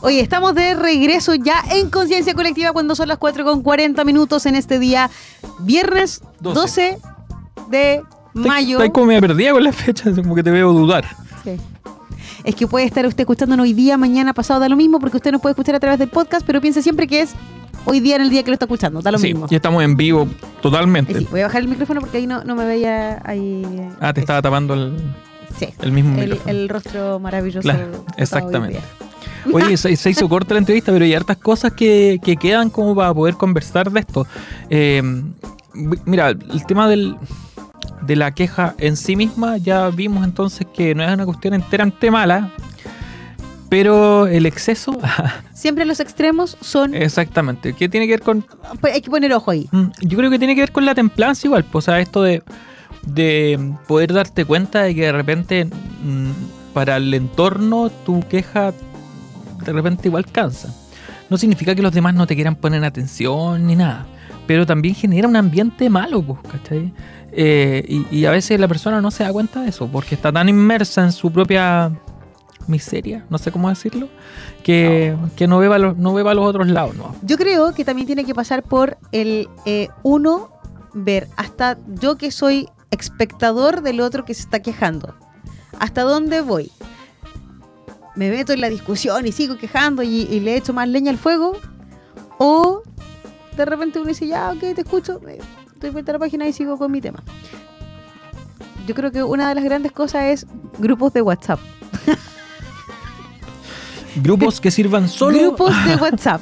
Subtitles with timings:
[0.00, 4.46] Oye, estamos de regreso ya en Conciencia Colectiva cuando son las 4 con 40 minutos
[4.46, 5.10] en este día,
[5.60, 6.98] viernes 12, 12.
[7.70, 8.02] de
[8.32, 8.76] mayo.
[8.78, 11.04] Estoy como me perdida con las fechas, como que te veo dudar.
[11.42, 11.56] Sí.
[12.44, 15.32] Es que puede estar usted escuchándonos hoy día, mañana, pasado, da lo mismo, porque usted
[15.32, 17.32] nos puede escuchar a través del podcast, pero piense siempre que es
[17.84, 19.46] hoy día en el día que lo está escuchando, da lo sí, mismo.
[19.50, 20.28] y estamos en vivo
[20.62, 21.12] totalmente.
[21.12, 23.64] Eh, sí, voy a bajar el micrófono porque ahí no, no me veía ahí.
[23.68, 24.24] eh, Ah, te eso.
[24.26, 24.96] estaba tapando el,
[25.58, 25.68] Sí.
[25.82, 26.50] el mismo El, micrófono.
[26.50, 27.62] el rostro maravilloso.
[27.68, 28.80] Claro, exactamente.
[29.52, 32.94] Oye, se, se hizo corta la entrevista, pero hay hartas cosas que, que quedan como
[32.94, 34.26] para poder conversar de esto.
[34.70, 35.02] Eh,
[36.04, 37.16] mira, el tema del,
[38.02, 42.10] de la queja en sí misma, ya vimos entonces que no es una cuestión enteramente
[42.10, 42.50] mala,
[43.68, 44.98] pero el exceso,
[45.52, 46.94] Siempre los extremos son.
[46.94, 48.44] exactamente, ¿qué tiene que ver con
[48.80, 49.68] pues hay que poner ojo ahí.
[49.72, 52.22] Mm, Yo creo que tiene que ver con la templanza igual, pues, o sea, esto
[52.22, 52.42] de,
[53.02, 56.30] de poder darte cuenta de que de repente mm,
[56.72, 58.72] para el entorno tu queja
[59.64, 60.74] de repente igual cansa.
[61.30, 64.06] No significa que los demás no te quieran poner atención ni nada,
[64.46, 66.92] pero también genera un ambiente malo, pues, ¿cachai?
[67.32, 70.32] Eh, y, y a veces la persona no se da cuenta de eso, porque está
[70.32, 71.92] tan inmersa en su propia
[72.68, 74.08] miseria, no sé cómo decirlo,
[74.62, 77.14] que no, que no, ve, los, no ve los otros lados, ¿no?
[77.22, 80.50] Yo creo que también tiene que pasar por el eh, uno
[80.94, 85.14] ver hasta yo que soy espectador del otro que se está quejando.
[85.78, 86.70] ¿Hasta dónde voy?
[88.18, 91.18] ¿Me meto en la discusión y sigo quejando y, y le echo más leña al
[91.18, 91.56] fuego?
[92.38, 92.82] ¿O
[93.56, 95.20] de repente uno dice, ya, ok, te escucho,
[95.80, 97.22] doy vuelta a la página y sigo con mi tema?
[98.88, 100.46] Yo creo que una de las grandes cosas es
[100.80, 101.60] grupos de WhatsApp.
[104.16, 106.40] Grupos que sirvan solo Grupos de WhatsApp.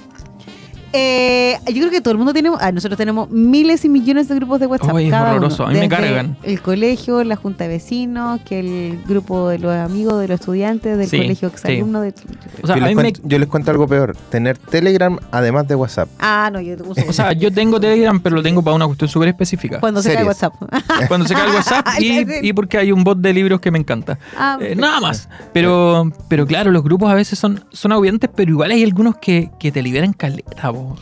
[0.93, 4.35] Eh, yo creo que todo el mundo tiene, ah, nosotros tenemos miles y millones de
[4.37, 4.97] grupos de WhatsApp.
[4.99, 5.71] Es cada horroroso, uno.
[5.71, 6.37] a mí me cargan.
[6.43, 10.97] El colegio, la junta de vecinos, que el grupo de los amigos de los estudiantes,
[10.97, 11.55] del Sí, colegio sí.
[11.55, 12.01] exalumno.
[12.01, 12.15] De...
[12.63, 14.17] O sea, yo, les me- cuento, yo les cuento algo peor.
[14.31, 16.09] Tener Telegram además de WhatsApp.
[16.19, 19.09] Ah, no, yo uso O sea, yo tengo Telegram, pero lo tengo para una cuestión
[19.11, 19.81] súper específica.
[19.81, 20.25] cuando se cae.
[20.25, 20.55] WhatsApp.
[21.09, 23.79] Cuando se cae el WhatsApp y, y porque hay un bot de libros que me
[23.79, 24.19] encanta.
[24.37, 25.29] Ah, Eh, nada más.
[25.53, 29.51] Pero, pero claro, los grupos a veces son, son agobiantes, pero igual hay algunos que,
[29.59, 30.97] que te liberan caleta, po.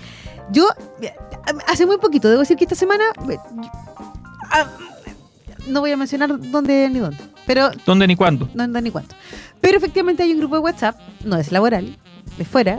[0.51, 0.69] Yo,
[1.67, 3.05] hace muy poquito, debo decir que esta semana.
[3.31, 3.39] eh,
[4.51, 4.67] ah,
[5.67, 8.49] no voy a mencionar dónde ni dónde, pero ¿Dónde ni cuándo?
[8.59, 9.15] anda ni cuánto.
[9.61, 11.97] Pero efectivamente hay un grupo de WhatsApp, no es laboral,
[12.37, 12.79] de fuera.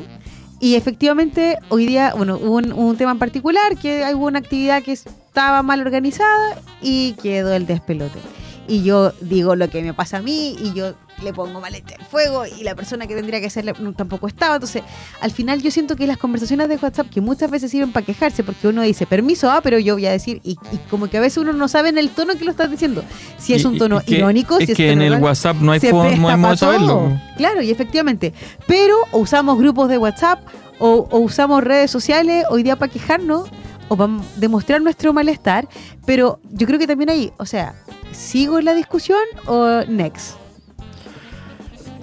[0.60, 4.84] Y efectivamente hoy día, bueno, hubo un, un tema en particular, que hubo una actividad
[4.84, 8.20] que estaba mal organizada y quedó el despelote.
[8.68, 10.94] Y yo digo lo que me pasa a mí y yo
[11.24, 14.56] le pongo maleta al fuego y la persona que tendría que hacerle tampoco estaba.
[14.56, 14.82] Entonces,
[15.22, 18.44] al final yo siento que las conversaciones de WhatsApp que muchas veces sirven para quejarse
[18.44, 21.22] porque uno dice permiso, ah, pero yo voy a decir, y, y como que a
[21.22, 23.04] veces uno no sabe en el tono que lo estás diciendo.
[23.38, 25.72] Si es Y- un tono y irónico, es si es que en el WhatsApp no
[25.72, 27.12] hay, se fo- no presta hay modo de saberlo.
[27.38, 28.34] Claro, y efectivamente.
[28.68, 30.40] Pero o usamos grupos de WhatsApp
[30.80, 33.48] o, o usamos redes sociales hoy día para quejarnos
[33.88, 35.68] o para demostrar nuestro malestar.
[36.06, 37.76] Pero yo creo que también ahí, o sea,
[38.16, 40.36] ¿sigo en la discusión o next?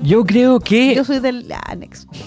[0.03, 2.09] Yo creo que Yo soy del ah, next.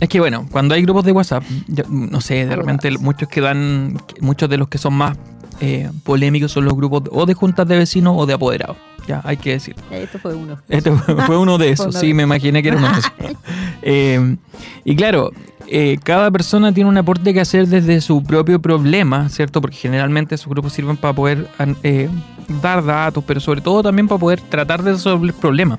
[0.00, 3.40] Es que bueno, cuando hay grupos de WhatsApp, yo, no sé, de repente muchos que
[3.40, 5.16] dan, muchos de los que son más
[5.60, 8.76] eh, polémicos son los grupos de- o de juntas de vecinos o de apoderados.
[9.08, 9.74] Ya, hay que decir.
[9.90, 10.56] Esto fue uno.
[10.68, 13.12] Este fue fue uno de esos, sí, me imaginé que era uno de esos.
[13.82, 14.36] Eh,
[14.84, 15.30] y claro,
[15.66, 19.60] eh, cada persona tiene un aporte que hacer desde su propio problema, ¿cierto?
[19.60, 21.48] Porque generalmente esos grupos sirven para poder
[21.84, 22.08] eh,
[22.48, 25.78] dar datos, pero sobre todo también para poder tratar de resolver problemas.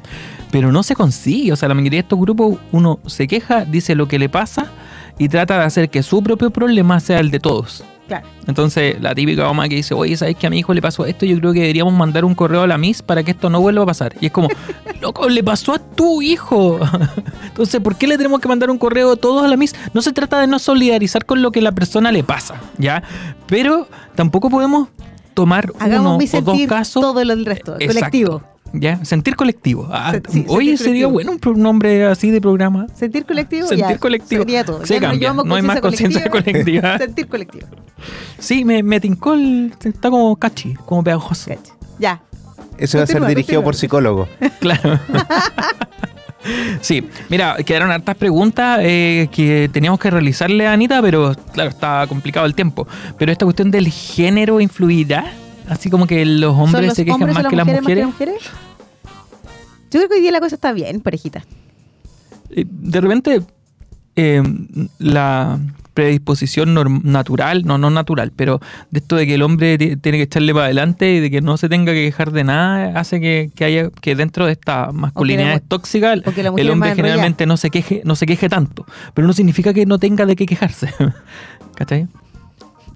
[0.52, 3.96] Pero no se consigue, o sea, la mayoría de estos grupos uno se queja, dice
[3.96, 4.68] lo que le pasa
[5.18, 7.84] y trata de hacer que su propio problema sea el de todos.
[8.08, 8.28] Claro.
[8.48, 11.28] Entonces, la típica mamá que dice, oye, ¿sabes que a mi hijo le pasó esto?
[11.28, 13.84] Yo creo que deberíamos mandar un correo a la MIS para que esto no vuelva
[13.84, 14.16] a pasar.
[14.20, 14.48] Y es como,
[15.02, 16.80] loco, le pasó a tu hijo.
[17.46, 19.76] Entonces, ¿por qué le tenemos que mandar un correo todos a la MIS?
[19.94, 23.04] No se trata de no solidarizar con lo que la persona le pasa, ¿ya?
[23.46, 24.88] Pero tampoco podemos
[25.44, 27.02] tomar Hagamos uno mi o dos casos.
[27.02, 27.94] todo lo del resto, Exacto.
[28.00, 28.42] colectivo.
[28.74, 29.04] ¿Ya?
[29.04, 29.88] Sentir colectivo.
[29.92, 31.12] Ah, sí, oye, sería colectivo.
[31.12, 32.86] bueno un nombre así de programa.
[32.94, 34.42] Sentir colectivo, Sentir ya, colectivo.
[34.44, 34.86] Sería todo.
[34.86, 36.98] Se Ya cambia, llevamos no hay más conciencia colectiva.
[37.00, 37.68] Sentir colectivo.
[38.38, 39.74] Sí, me, me tincó el...
[39.84, 41.50] Está como catchy, como pegajoso.
[41.50, 41.74] Cacha.
[41.98, 42.22] Ya.
[42.78, 43.64] Eso va a ser Continúa, dirigido continúa.
[43.64, 44.28] por psicólogo.
[44.60, 45.00] Claro.
[46.82, 52.06] Sí, mira, quedaron hartas preguntas eh, que teníamos que realizarle a Anita, pero claro, está
[52.08, 52.88] complicado el tiempo.
[53.18, 55.26] Pero esta cuestión del género influirá,
[55.68, 58.06] así como que los ¿Son hombres los se quejan hombres más que las mujeres.
[58.06, 58.42] mujeres?
[59.92, 61.44] Yo creo que hoy día la cosa está bien, parejita.
[62.52, 63.42] Eh, De repente,
[64.16, 64.42] eh,
[65.00, 65.60] la
[66.00, 66.74] predisposición
[67.04, 68.60] natural, no, no natural, pero
[68.92, 71.42] de esto de que el hombre ti- tiene que echarle para adelante y de que
[71.42, 74.92] no se tenga que quejar de nada, hace que, que haya que dentro de esta
[74.94, 76.24] masculinidad tóxica la
[76.58, 80.00] el hombre generalmente no se queje, no se queje tanto, pero no significa que no
[80.00, 80.94] tenga de qué quejarse.
[81.76, 82.08] ¿Cachai?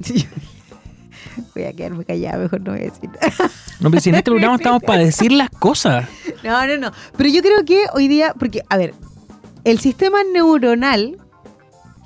[0.01, 0.25] Sí.
[1.55, 3.51] Voy a quedarme callada, mejor no voy a decir nada.
[3.79, 6.07] No, pero si en este programa estamos para decir las cosas.
[6.43, 6.91] No, no, no.
[7.17, 8.93] Pero yo creo que hoy día, porque, a ver,
[9.63, 11.17] el sistema neuronal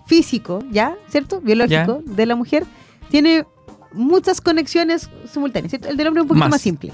[0.07, 0.95] físico, ¿ya?
[1.09, 1.42] ¿Cierto?
[1.42, 2.65] Biológico de la mujer
[3.09, 3.45] tiene
[3.94, 5.88] muchas conexiones simultáneas, ¿cierto?
[5.89, 6.50] El del hombre es un poquito Más.
[6.51, 6.92] más, simple.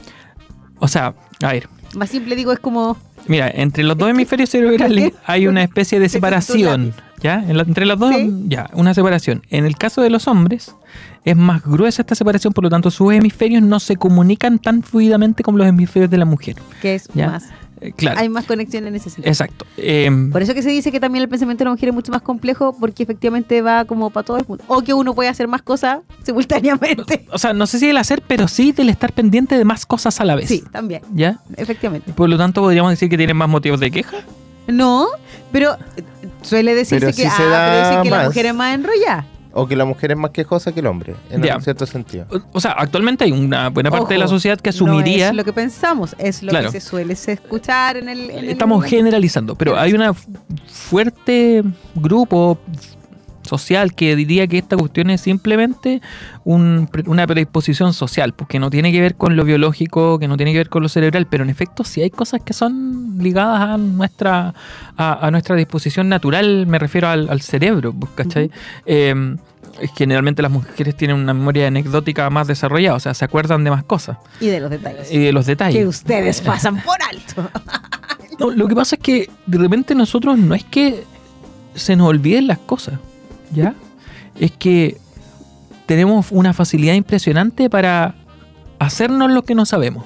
[0.79, 2.97] O sea, a ver, Más simple, digo, es como...
[3.27, 6.93] Mira, entre los dos hemisferios cerebrales hay una especie de separación.
[7.21, 7.41] ¿Ya?
[7.47, 8.31] Entre los dos, Sí.
[8.47, 9.43] ya, una separación.
[9.49, 10.75] En el caso de los hombres,
[11.23, 15.41] es más gruesa esta separación, por lo tanto, sus hemisferios no se comunican tan fluidamente
[15.41, 16.57] como los hemisferios de la mujer.
[16.81, 17.29] que es ¿Ya?
[17.29, 17.45] más.
[17.83, 18.19] Eh, claro.
[18.19, 19.29] Hay más conexión en ese sentido.
[19.29, 19.65] Exacto.
[19.77, 22.11] Em, Por eso que se dice que también el pensamiento de la mujer es mucho
[22.11, 24.63] más complejo porque efectivamente va como para todo el mundo.
[24.67, 27.25] O que uno puede hacer más cosas simultáneamente.
[27.31, 30.19] o sea, no sé si el hacer, pero sí del estar pendiente de más cosas
[30.21, 30.47] a la vez.
[30.47, 31.39] Sí, también, ¿Ya?
[31.57, 32.13] efectivamente.
[32.13, 34.17] Por lo tanto, podríamos decir que tienen más motivos de queja.
[34.67, 35.07] No,
[35.51, 36.03] pero eh,
[36.41, 38.25] suele decirse Pero que, sí ah, se pero da dicen que la más.
[38.27, 39.25] mujer es más enrollada.
[39.55, 42.25] O que la mujer es más quejosa que el hombre, en un cierto sentido.
[42.53, 45.25] O- sea, actualmente hay una buena parte de la sociedad que asumiría.
[45.27, 46.71] No es lo que pensamos, es lo Claro.
[46.71, 48.29] que se suele escuchar en el.
[48.31, 50.31] en el- Estamos generalizando, pero hay una fu-
[50.65, 51.63] fuerte
[51.95, 52.57] grupo
[53.43, 56.01] social que diría que esta cuestión es simplemente
[56.43, 60.51] un una predisposición social, porque no tiene que ver con lo biológico, que no tiene
[60.51, 63.77] que ver con lo cerebral, pero en efecto sí hay cosas que son ligadas a
[63.77, 64.53] nuestra
[64.97, 68.51] a, a nuestra disposición natural, me refiero al, al cerebro, pues, ¿cachai?
[68.85, 69.35] Eh,
[69.95, 73.83] generalmente las mujeres tienen una memoria anecdótica más desarrollada, o sea, se acuerdan de más
[73.83, 75.11] cosas Y de los detalles.
[75.11, 75.75] y de los detalles.
[75.81, 77.49] que ustedes pasan por alto.
[78.39, 81.03] No, lo que pasa es que de repente nosotros no es que
[81.75, 82.99] se nos olviden las cosas,
[83.53, 83.75] ¿ya?
[84.39, 84.97] Es que
[85.85, 88.15] tenemos una facilidad impresionante para
[88.79, 90.05] hacernos lo que no sabemos.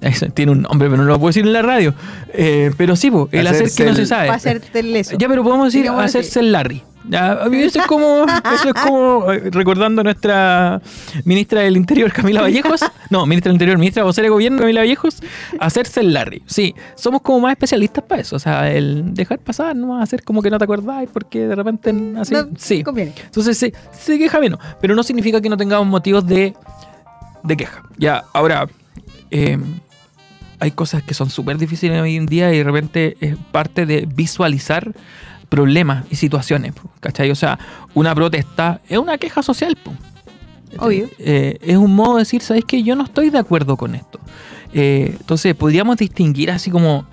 [0.00, 1.92] Eso tiene un nombre, pero no lo puedo decir en la radio.
[2.32, 4.28] Eh, pero sí, po, el hacer que no se sabe.
[4.28, 5.16] Va a ser teleso.
[5.18, 6.82] Ya, pero podemos decir hacerse el Larry.
[7.08, 10.80] Ya, a mí eso es como, eso es como eh, recordando a nuestra
[11.24, 12.84] ministra del Interior, Camila Vallejos.
[13.10, 15.22] No, ministra del Interior, ministra vocera de gobierno, Camila Vallejos.
[15.58, 16.42] Hacerse el Larry.
[16.46, 18.36] Sí, somos como más especialistas para eso.
[18.36, 21.94] O sea, el dejar pasar, no hacer como que no te acordáis porque de repente
[22.18, 22.34] así.
[22.34, 22.82] No, sí.
[22.82, 23.14] conviene.
[23.24, 26.54] Entonces se, se queja menos, pero no significa que no tengamos motivos de,
[27.42, 27.82] de queja.
[27.96, 28.68] Ya, ahora,
[29.30, 29.58] eh,
[30.60, 34.06] hay cosas que son súper difíciles hoy en día y de repente es parte de
[34.06, 34.92] visualizar
[35.48, 37.30] problemas y situaciones, ¿cachai?
[37.30, 37.58] O sea,
[37.94, 39.92] una protesta es una queja social, po.
[40.78, 41.08] Obvio.
[41.18, 42.82] Eh, es un modo de decir, ¿sabes qué?
[42.82, 44.20] Yo no estoy de acuerdo con esto.
[44.74, 47.06] Eh, entonces, podríamos distinguir así como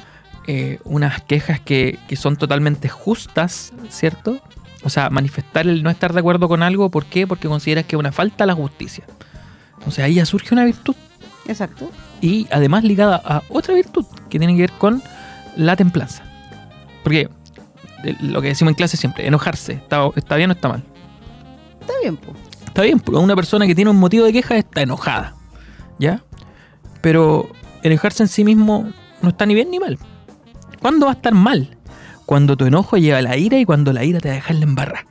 [0.48, 4.42] eh, unas quejas que, que son totalmente justas, ¿cierto?
[4.84, 7.26] O sea, manifestar el no estar de acuerdo con algo, ¿por qué?
[7.26, 9.06] Porque consideras que es una falta a la justicia.
[9.78, 10.96] Entonces ahí ya surge una virtud
[11.48, 11.92] Exacto.
[12.22, 15.02] y además ligada a otra virtud que tiene que ver con
[15.56, 16.24] la templanza.
[17.04, 17.30] Porque
[18.22, 20.84] lo que decimos en clase siempre, enojarse, ¿está, está bien o está mal?
[21.81, 22.34] Está bien, po.
[22.66, 25.34] Está bien, porque una persona que tiene un motivo de queja está enojada,
[26.00, 26.22] ¿ya?
[27.02, 27.50] Pero
[27.84, 28.90] enojarse en sí mismo
[29.22, 29.98] no está ni bien ni mal.
[30.81, 31.78] ¿Cuándo va a estar mal?
[32.25, 34.66] Cuando tu enojo lleva a la ira y cuando la ira te deja en la
[34.66, 35.06] embarra.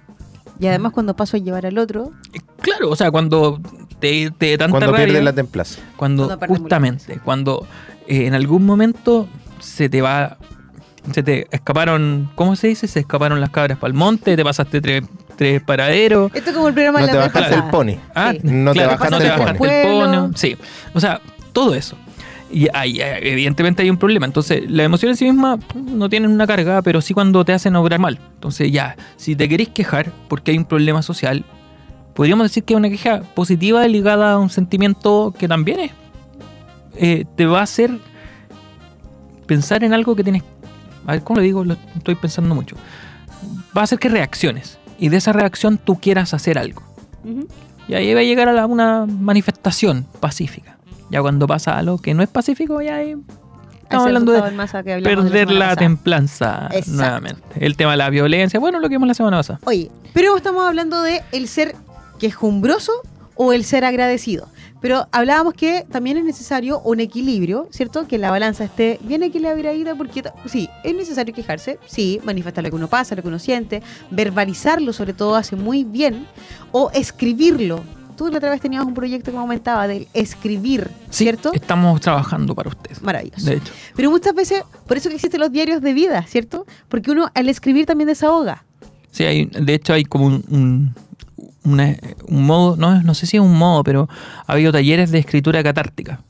[0.60, 3.60] Y además cuando paso a llevar al otro, Eh, Claro, o sea, cuando
[3.98, 5.80] te, te tanta Cuando rabia, pierde la templaza.
[5.96, 7.66] cuando justamente, cuando
[8.06, 9.28] eh, en algún momento
[9.60, 10.38] se te va,
[11.12, 12.86] se te escaparon, ¿cómo se dice?
[12.88, 15.04] Se escaparon las cabras para el monte, te pasaste tres,
[15.36, 16.30] tres paraderos.
[16.34, 17.96] esto es como el programa No de te la vez bajaste el pony.
[18.14, 18.40] Ah, Sí.
[18.44, 19.68] No te claro, bajaste no te el bajaste pony.
[19.68, 20.32] el pony.
[20.36, 20.56] Sí,
[20.94, 21.20] o sea,
[21.52, 21.96] todo eso.
[22.50, 24.26] Y ahí, eh, evidentemente hay un problema.
[24.26, 27.74] Entonces, la emoción en sí misma no tienen una carga, pero sí cuando te hacen
[27.74, 28.18] obrar mal.
[28.34, 31.44] Entonces, ya, si te querés quejar porque hay un problema social,
[32.14, 35.90] podríamos decir que es una queja positiva ligada a un sentimiento que también es.
[36.96, 37.90] eh, te va a hacer
[39.46, 40.42] pensar en algo que tienes.
[41.06, 41.64] A ver, ¿cómo le digo?
[41.64, 42.76] Lo estoy pensando mucho.
[43.76, 44.78] Va a hacer que reacciones.
[44.98, 46.82] Y de esa reacción tú quieras hacer algo.
[47.88, 50.78] Y ahí va a llegar a la- una manifestación pacífica.
[51.10, 53.16] Ya cuando pasa algo que no es pacífico, ya ahí
[53.82, 54.40] estamos hablando de
[55.02, 55.76] perder la pasada.
[55.76, 56.90] templanza Exacto.
[56.92, 57.42] nuevamente.
[57.56, 59.58] El tema de la violencia, bueno, lo que vimos la semana pasada.
[59.64, 61.76] Oye, pero estamos hablando de el ser
[62.18, 62.92] quejumbroso
[63.34, 64.48] o el ser agradecido.
[64.84, 68.06] Pero hablábamos que también es necesario un equilibrio, ¿cierto?
[68.06, 72.76] Que la balanza esté bien equilibrada porque sí, es necesario quejarse, sí, manifestar lo que
[72.76, 76.26] uno pasa, lo que uno siente, verbalizarlo sobre todo hace muy bien,
[76.70, 77.82] o escribirlo.
[78.14, 81.52] Tú la otra vez tenías un proyecto que me aumentaba del escribir, Sí, ¿cierto?
[81.54, 83.00] estamos trabajando para ustedes.
[83.00, 83.46] Maravilloso.
[83.46, 86.66] De hecho, Pero muchas veces, por eso que existen los diarios de vida, ¿cierto?
[86.90, 88.66] Porque uno al escribir también desahoga.
[89.14, 90.94] Sí, hay, de hecho hay como un, un,
[91.64, 91.96] una-
[92.28, 94.08] un modo, no, no sé si es un modo, pero
[94.46, 96.20] ha habido talleres de escritura catártica.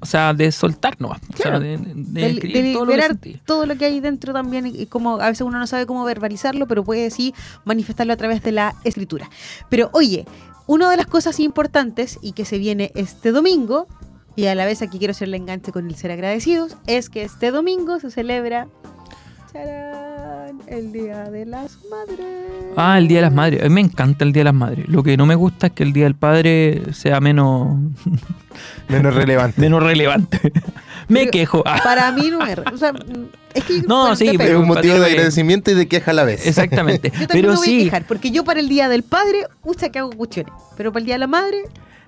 [0.00, 1.18] O sea, de soltar nomás.
[1.32, 1.60] O sea, Claro.
[1.60, 5.18] de, de escribir de todo lo que todo lo que hay dentro también y, como
[5.18, 7.34] a veces uno no sabe cómo verbalizarlo, pero puede sí
[7.64, 9.30] manifestarlo a través de la escritura.
[9.70, 10.26] Pero oye,
[10.66, 13.86] una de las cosas importantes y que se viene este domingo,
[14.36, 17.50] y a la vez aquí quiero hacerle enganche con el ser agradecidos, es que este
[17.50, 18.68] domingo se celebra
[20.66, 22.26] el Día de las Madres.
[22.76, 23.60] Ah, el Día de las Madres.
[23.62, 24.88] A mí me encanta el Día de las Madres.
[24.88, 27.76] Lo que no me gusta es que el Día del Padre sea menos,
[28.88, 29.60] Menos relevante.
[29.60, 30.40] menos relevante.
[31.08, 31.64] me Pero- quejo.
[31.84, 32.58] Para mí no es.
[32.72, 32.92] O sea,
[33.54, 34.28] es que, No, sí.
[34.38, 36.46] Es un motivo de agradecimiento y de queja a la vez.
[36.46, 37.08] exactamente.
[37.10, 39.46] Yo también Pero me voy a sí, quejar, porque yo para el Día del Padre,
[39.62, 40.52] usa que hago cuestiones.
[40.76, 41.58] Pero para el Día de la Madre,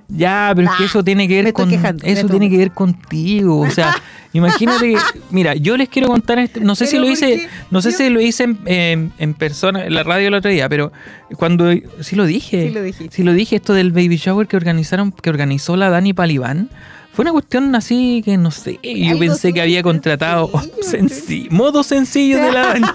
[0.09, 3.59] Ya, pero es que eso tiene que ver con quejando, eso tiene que ver contigo,
[3.59, 3.93] o sea,
[4.33, 4.99] imagínate, que-
[5.31, 7.49] mira, yo les quiero contar este, no sé si lo ¿por hice, qué?
[7.73, 10.49] no sé Yo- si lo hice en, en- en persona en la radio el otro
[10.51, 10.93] día, pero
[11.37, 15.11] cuando sí lo dije, Sí lo sí lo dije esto del baby shower que organizaron
[15.11, 16.69] que organizó la Dani Palibán.
[17.17, 20.51] Fue una cuestión así que no sé, yo pensé que había contratado
[20.83, 22.87] sencillo, senci- modo sencillo de la Dani.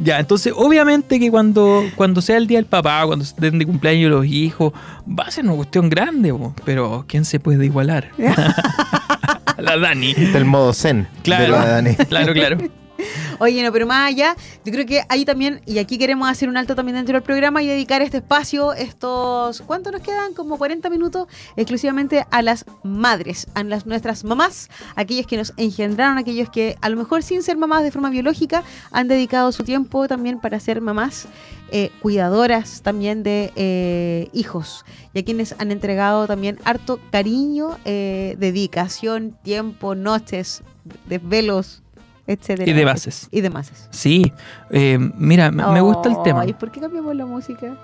[0.00, 4.10] Ya, entonces obviamente que cuando, cuando sea el día del papá, cuando estén de cumpleaños
[4.10, 4.72] los hijos,
[5.08, 8.10] va a ser una cuestión grande, po, pero ¿quién se puede igualar?
[9.58, 10.14] la Dani.
[10.14, 11.94] Del modo zen Claro, de la Dani.
[11.94, 12.58] claro, claro.
[13.38, 16.56] Oye, no, pero más allá, yo creo que ahí también, y aquí queremos hacer un
[16.56, 20.34] alto también dentro del programa y dedicar este espacio, estos, ¿cuánto nos quedan?
[20.34, 26.18] Como 40 minutos, exclusivamente a las madres, a las nuestras mamás, aquellas que nos engendraron,
[26.18, 30.08] aquellos que a lo mejor sin ser mamás de forma biológica, han dedicado su tiempo
[30.08, 31.28] también para ser mamás
[31.70, 38.36] eh, cuidadoras también de eh, hijos y a quienes han entregado también harto cariño, eh,
[38.38, 40.62] dedicación, tiempo, noches,
[41.06, 41.82] desvelos,
[42.28, 42.70] etcétera.
[42.70, 43.28] Y de bases.
[43.32, 43.72] Y demás.
[43.90, 44.32] Sí,
[44.70, 46.42] eh, mira, me me gusta el tema.
[46.42, 47.74] Ay, ¿por qué cambiamos la música?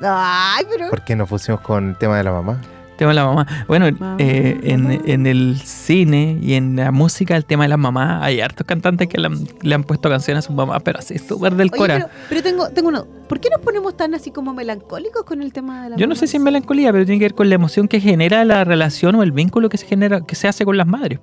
[0.00, 0.90] Ay, pero.
[0.90, 2.60] ¿Por qué no pusimos con el tema de la mamá?
[2.96, 3.46] Tema de la mamá.
[3.68, 4.94] Bueno, Mamá, eh, en, mamá.
[5.06, 9.06] en el cine y en la música, el tema de las mamás, hay hartos cantantes
[9.08, 11.78] que le han, le han puesto canciones a sus mamás, pero así súper del Oye,
[11.78, 11.94] cora.
[11.96, 13.04] pero, pero tengo, tengo una.
[13.28, 16.16] ¿Por qué nos ponemos tan así como melancólicos con el tema de la Yo no
[16.16, 19.14] sé si es melancolía, pero tiene que ver con la emoción que genera la relación
[19.14, 21.20] o el vínculo que se genera, que se hace con las madres.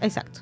[0.00, 0.40] Exacto.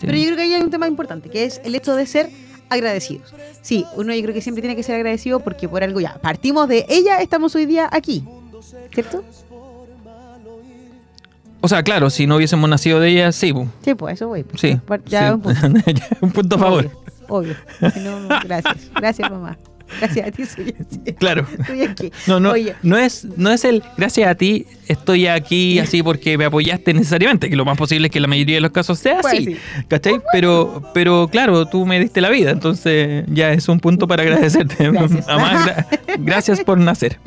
[0.00, 2.30] Pero yo creo que ahí hay un tema importante, que es el hecho de ser
[2.68, 3.34] agradecidos.
[3.62, 6.68] Sí, uno yo creo que siempre tiene que ser agradecido porque por algo ya partimos
[6.68, 8.24] de ella, estamos hoy día aquí.
[8.92, 9.24] ¿Cierto?
[11.60, 13.66] O sea, claro, si no hubiésemos nacido de ella, sí, po.
[13.82, 14.44] Sí, pues eso voy.
[14.44, 14.60] pues.
[14.60, 14.78] sí.
[15.06, 15.34] Ya sí.
[15.34, 15.60] un punto.
[15.92, 16.90] Ya, un punto a favor.
[17.28, 17.56] Obvio.
[17.80, 17.90] obvio.
[17.92, 18.90] Si no, gracias.
[18.94, 19.58] Gracias, mamá.
[20.00, 21.12] Gracias a ti, soy así.
[21.14, 21.46] Claro.
[21.58, 22.12] Estoy aquí.
[22.26, 26.36] No, no, Oye, no es, no es el gracias a ti estoy aquí así porque
[26.38, 29.20] me apoyaste necesariamente, que lo más posible es que la mayoría de los casos sea
[29.20, 29.44] Pues así.
[29.46, 29.56] sí.
[29.88, 30.20] ¿Cachai?
[30.32, 34.90] Pero, pero claro, tú me diste la vida, entonces ya es un punto para agradecerte.
[34.90, 35.26] Gracias.
[35.26, 35.86] Gra-
[36.18, 37.18] gracias por nacer.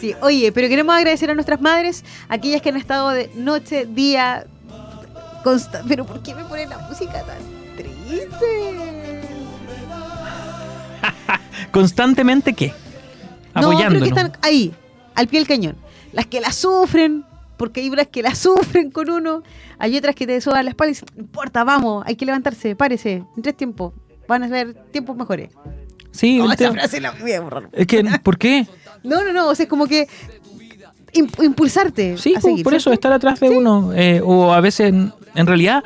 [0.00, 4.46] Sí, oye, pero queremos agradecer a nuestras madres, aquellas que han estado de noche, día,
[5.44, 7.38] consta- Pero ¿por qué me ponen la música tan
[7.76, 8.46] triste?
[11.70, 12.68] Constantemente, ¿qué?
[12.68, 12.74] No,
[13.54, 14.02] pero Apoyándonos.
[14.02, 14.74] que están ahí,
[15.14, 15.76] al pie del cañón.
[16.12, 17.24] Las que la sufren,
[17.56, 19.42] porque hay unas que la sufren con uno,
[19.78, 22.76] hay otras que te soban la espalda y dicen, no importa, vamos, hay que levantarse,
[22.76, 23.92] párese, en tres tiempos,
[24.28, 25.50] van a ser tiempos mejores.
[26.10, 27.68] Sí, No, esa tema- frase la voy a borrar.
[27.72, 28.66] es que, ¿por qué?
[29.04, 30.08] No, no, no, o sea, es como que
[31.14, 32.64] imp- impulsarte Sí, a pues, seguir.
[32.64, 33.92] por eso, estar atrás de uno.
[33.94, 35.84] eh, o a veces, en, en realidad,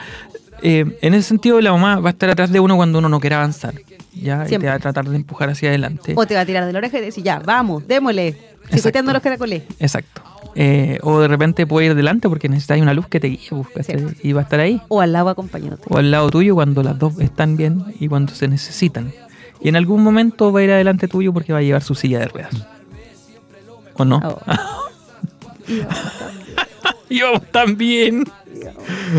[0.63, 3.21] eh, en ese sentido, la mamá va a estar atrás de uno cuando uno no
[3.21, 3.75] quiera avanzar.
[4.15, 4.45] ¿ya?
[4.49, 6.15] Y te va a tratar de empujar hacia adelante.
[6.17, 8.37] O te va a tirar de la oreja y decir, ya, vamos, démosle,
[8.75, 9.63] chicoteando los caracoles.
[9.79, 10.23] Exacto.
[10.57, 13.89] Eh, o de repente puede ir delante porque necesitas una luz que te guíe, pues,
[14.23, 14.83] y va a estar ahí.
[14.89, 15.85] O al lado acompañándote.
[15.89, 19.13] O al lado tuyo cuando las dos están bien y cuando se necesitan.
[19.61, 22.19] Y en algún momento va a ir adelante tuyo porque va a llevar su silla
[22.19, 22.67] de ruedas.
[23.95, 24.19] ¿O no?
[24.25, 24.41] Oh.
[27.11, 28.25] Y vamos también,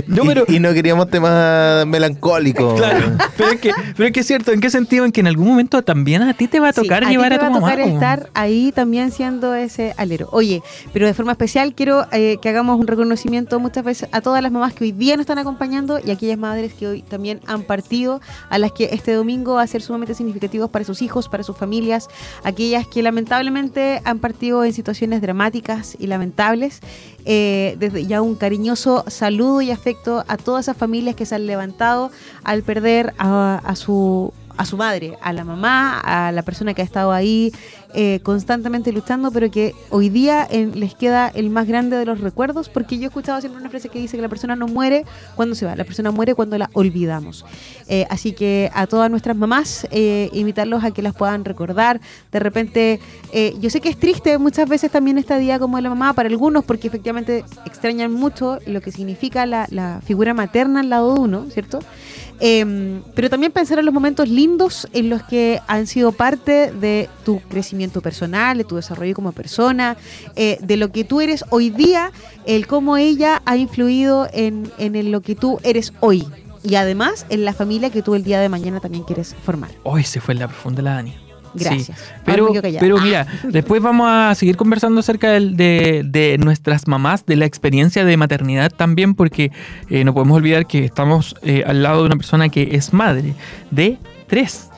[0.07, 0.59] Yo y.
[0.59, 2.75] No, Y- queríamos temas melancólicos.
[2.79, 5.05] Claro, pero es, que, pero es que es cierto, ¿en qué sentido?
[5.05, 7.29] En que en algún momento también a ti te va a Sí, tocar ti llevar
[7.29, 7.69] te a tu va mamá.
[7.71, 10.29] tocar estar ahí también siendo ese alero.
[10.31, 10.61] Oye,
[10.93, 14.51] pero de forma especial quiero eh, que hagamos un reconocimiento muchas veces a todas las
[14.51, 17.63] mamás que hoy día nos están acompañando y a aquellas madres que hoy también han
[17.63, 21.43] partido, a las que este domingo va a ser sumamente significativos para sus hijos, para
[21.43, 22.07] sus familias,
[22.43, 26.79] aquellas que lamentablemente han partido en situaciones dramáticas y lamentables.
[27.23, 29.20] Eh, desde ya un cariñoso saludo
[29.61, 32.11] y afecto a todas esas familias que se han levantado
[32.43, 36.81] al perder a, a su a su madre, a la mamá, a la persona que
[36.81, 37.51] ha estado ahí
[37.93, 42.21] eh, constantemente luchando, pero que hoy día en- les queda el más grande de los
[42.21, 45.03] recuerdos, porque yo he escuchado siempre una frase que dice que la persona no muere
[45.35, 47.43] cuando se va, la persona muere cuando la olvidamos.
[47.89, 51.99] Eh, así que a todas nuestras mamás, eh, invitarlos a que las puedan recordar.
[52.31, 53.01] De repente,
[53.33, 56.13] eh, yo sé que es triste muchas veces también esta día como de la mamá
[56.13, 61.13] para algunos, porque efectivamente extrañan mucho lo que significa la, la figura materna al lado
[61.13, 61.79] de uno, ¿cierto?
[62.41, 67.07] Eh, pero también pensar en los momentos lindos en los que han sido parte de
[67.23, 69.95] tu crecimiento personal, de tu desarrollo como persona,
[70.35, 72.11] eh, de lo que tú eres hoy día,
[72.45, 76.27] el cómo ella ha influido en, en lo que tú eres hoy.
[76.63, 79.69] Y además en la familia que tú el día de mañana también quieres formar.
[79.83, 81.30] Hoy se fue en la profunda la Dani.
[81.53, 81.97] Gracias.
[81.97, 82.03] Sí.
[82.25, 83.03] Pero, pero Ah.
[83.03, 88.05] mira, después vamos a seguir conversando acerca del- de, de nuestras mamás, de la experiencia
[88.05, 89.51] de maternidad también, porque
[89.89, 93.33] eh, no podemos olvidar que estamos eh, al lado de una persona que es madre
[93.71, 94.69] de tres.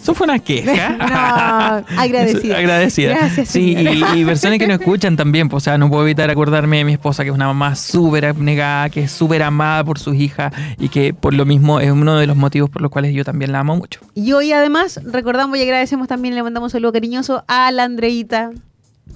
[0.02, 0.98] Eso fue una queja.
[1.92, 2.58] No, agradecida.
[2.58, 3.10] Agradecida.
[3.16, 6.30] Gracias, Sí, y, y personas que nos escuchan también, pues, o sea, no puedo evitar
[6.30, 10.00] acordarme de mi esposa, que es una mamá súper abnegada, que es súper amada por
[10.00, 13.14] sus hijas y que por lo mismo es uno de los motivos por los cuales
[13.14, 14.00] yo también la amo mucho.
[14.16, 18.52] Y hoy además recordamos y agradecemos también, le mandamos un saludo cariñoso a la Andreita,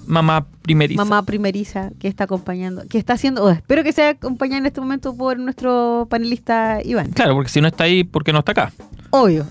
[0.06, 1.02] Mamá primeriza.
[1.04, 4.80] mamá primeriza, que está acompañando, que está haciendo, oh, espero que sea acompañada en este
[4.80, 7.10] momento por nuestro panelista Iván.
[7.12, 8.72] Claro, porque si no está ahí, ¿por qué no está acá?
[9.10, 9.46] Obvio.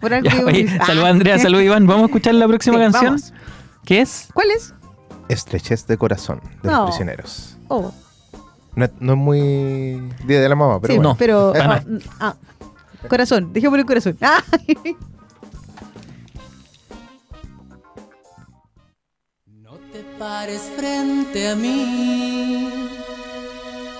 [0.00, 1.08] Por algo Ya, oye, salud Ah.
[1.08, 1.86] Andrea, salud Iván.
[1.86, 3.04] Vamos a escuchar la próxima Sí, canción.
[3.04, 3.32] vamos.
[3.84, 4.28] ¿Qué es?
[4.34, 4.72] ¿Cuál es?
[5.28, 6.78] Estrechez de corazón de No.
[6.80, 7.56] los prisioneros.
[7.68, 7.92] Oh,
[8.76, 11.10] No, es- no es muy Día de la Mamá, pero sí, bueno.
[11.10, 11.16] no.
[11.16, 11.80] pero ah,
[12.20, 12.34] ah,
[13.08, 13.52] corazón,
[13.86, 14.18] corazón.
[14.20, 14.42] Ah.
[19.46, 22.70] No te pares frente a mí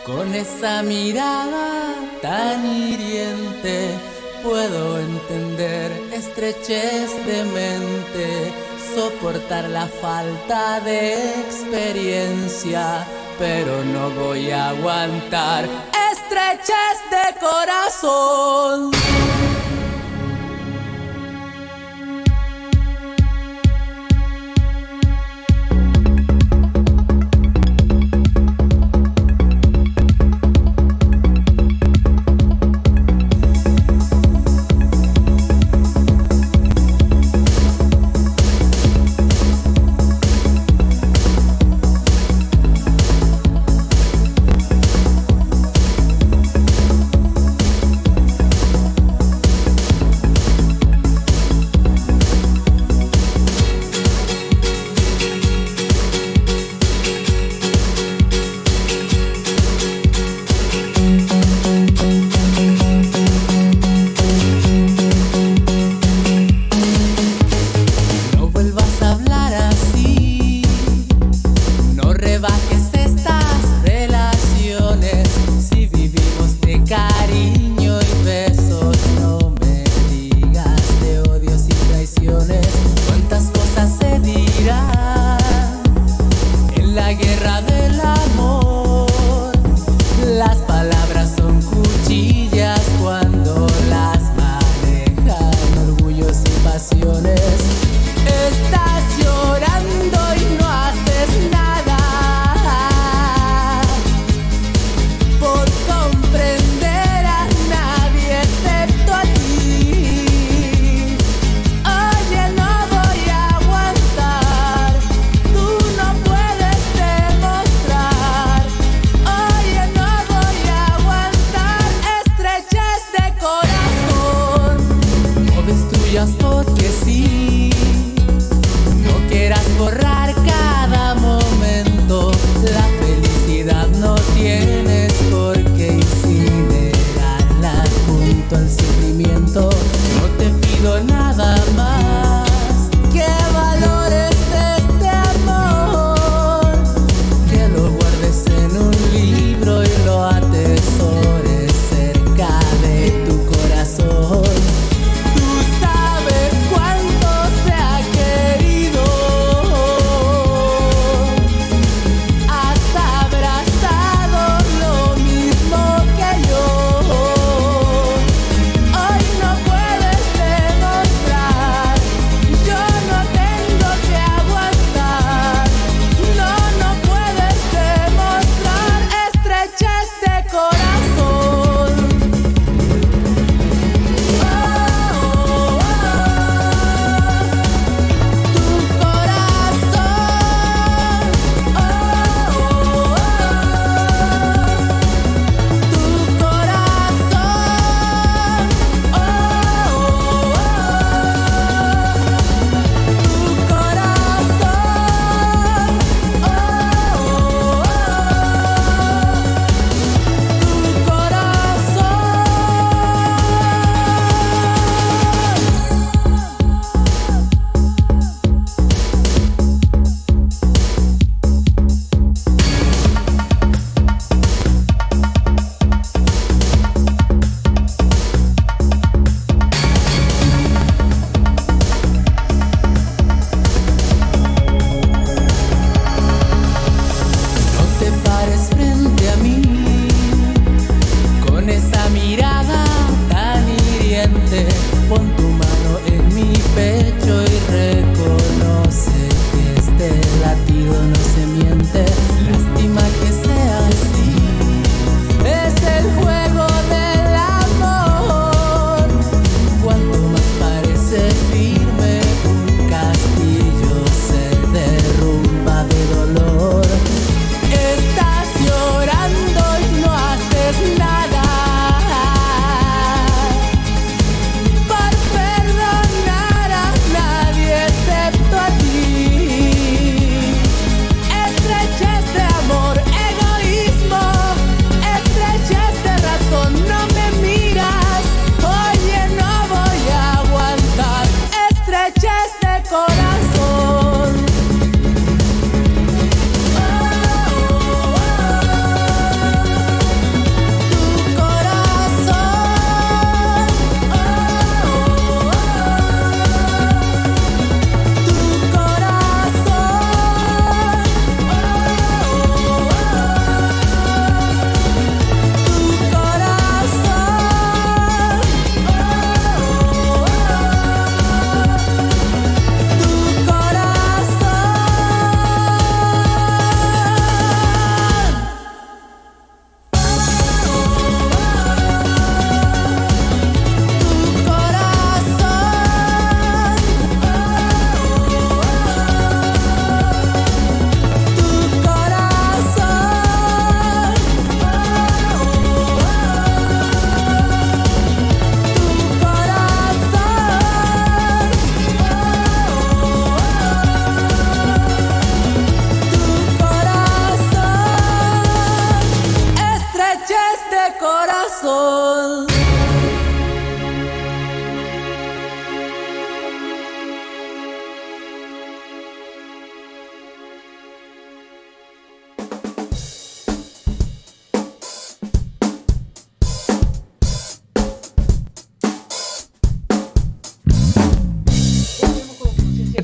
[0.06, 3.94] con esa mirada tan hiriente.
[4.44, 8.52] Puedo entender estrechez de mente,
[8.94, 13.06] soportar la falta de experiencia,
[13.38, 15.64] pero no voy a aguantar
[16.12, 18.90] estrechez de corazón.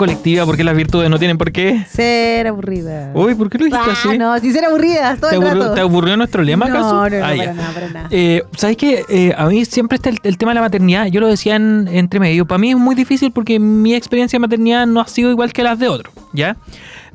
[0.00, 1.84] Colectiva, porque las virtudes no tienen por qué.
[1.88, 3.12] Ser aburrida.
[3.14, 4.18] Uy, ¿por qué lo dijiste Ah, así?
[4.18, 5.74] no, si ser aburrida todo ¿Te el aburrió, rato.
[5.74, 6.94] te aburrió nuestro lema no, acaso?
[6.94, 8.08] No, no, Ah, para nada, para nada.
[8.10, 9.04] Eh, ¿Sabes qué?
[9.08, 11.06] Eh, a mí siempre está el, el tema de la maternidad.
[11.06, 12.46] Yo lo decía en, entre medio.
[12.46, 15.62] Para mí es muy difícil porque mi experiencia de maternidad no ha sido igual que
[15.62, 16.56] las de otros, ¿ya?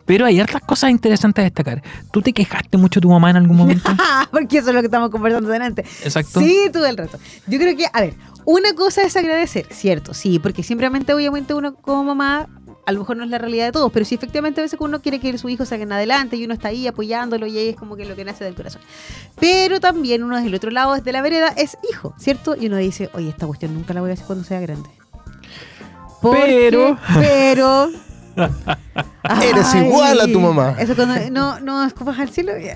[0.05, 1.81] Pero hay hartas cosas interesantes a destacar.
[2.11, 3.89] ¿Tú te quejaste mucho de tu mamá en algún momento?
[4.31, 5.81] Porque eso es lo que estamos conversando delante.
[6.03, 6.39] Exacto.
[6.39, 7.17] Sí, todo el rato.
[7.47, 8.13] Yo creo que, a ver,
[8.45, 12.47] una cosa es agradecer, cierto, sí, porque simplemente, obviamente, uno como mamá,
[12.85, 15.01] a lo mejor no es la realidad de todos, pero sí, efectivamente, a veces uno
[15.01, 17.95] quiere que su hijo salga adelante y uno está ahí apoyándolo y ahí es como
[17.95, 18.81] que lo que nace del corazón.
[19.39, 22.55] Pero también uno del otro lado, desde la vereda, es hijo, ¿cierto?
[22.55, 24.89] Y uno dice, oye, esta cuestión nunca la voy a hacer cuando sea grande.
[26.21, 27.89] Porque- Pero- Pero...
[29.43, 30.75] Eres Ay, igual a tu mamá.
[30.79, 32.51] Eso cuando no, no escupas al cielo.
[32.59, 32.67] sí.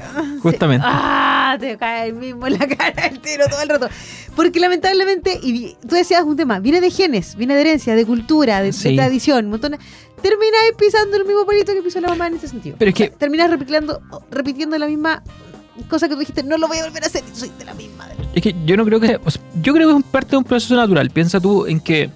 [0.42, 0.86] Justamente.
[0.88, 3.88] Ah, te cae el mismo en la cara el tiro todo el rato.
[4.36, 8.62] Porque lamentablemente, y tú decías un tema, viene de genes, viene de herencia, de cultura,
[8.62, 9.80] de, tradición, un montón de-
[10.22, 12.76] Termináis pisando el mismo palito que pisó la mamá en ese sentido.
[12.78, 15.24] Pero es que- Terminas repitiendo, repitiendo la misma
[15.90, 17.74] cosa que tú dijiste, no lo voy a volver a hacer y soy de la
[17.74, 18.08] misma.
[18.36, 19.20] Es que yo no creo que.
[19.24, 21.10] o sea, yo creo que es parte de un proceso natural.
[21.10, 22.10] Piensa tú en que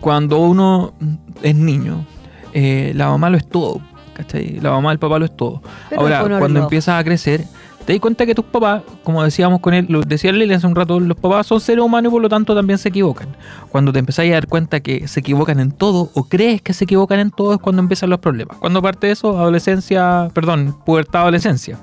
[0.00, 0.94] cuando uno
[1.42, 2.06] es niño,
[2.52, 3.80] eh, la mamá lo es todo.
[4.14, 4.60] ¿Cachai?
[4.60, 5.62] La mamá, el papá lo es todo.
[5.88, 7.46] Pero Ahora, cuando empiezas a crecer,
[7.84, 10.74] te das cuenta que tus papás, como decíamos con él, lo decía Lili hace un
[10.74, 13.28] rato, los papás son seres humanos y por lo tanto también se equivocan.
[13.70, 16.84] Cuando te empezás a dar cuenta que se equivocan en todo o crees que se
[16.84, 18.58] equivocan en todo es cuando empiezan los problemas.
[18.58, 21.78] Cuando parte de eso, adolescencia, perdón, pubertad, adolescencia.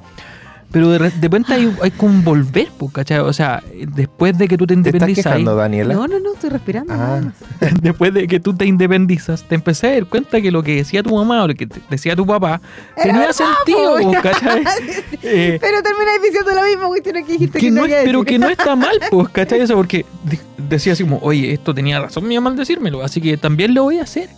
[0.69, 3.19] Pero de, de repente hay, hay como un volver, pues, ¿cachai?
[3.19, 3.63] O sea,
[3.95, 5.93] después de que tú te ¿Te estás independizas, quejando, Daniela?
[5.93, 6.93] No, no, no, estoy respirando.
[6.93, 7.21] Ah.
[7.82, 11.01] después de que tú te independizas, te empecé a dar cuenta que lo que decía
[11.03, 12.60] tu mamá o lo que decía tu papá
[12.97, 14.12] Era tenía sentido, po.
[14.21, 14.63] ¿cachai?
[15.23, 18.38] Eh, Pero termináis diciendo la misma cuestión que dijiste que, que no, es- pero que
[18.38, 19.62] no está mal, pues, ¿cachai?
[19.62, 23.21] Eso porque de- decía así como, oye, esto tenía razón mi mamá al decírmelo, así
[23.21, 24.30] que también lo voy a hacer.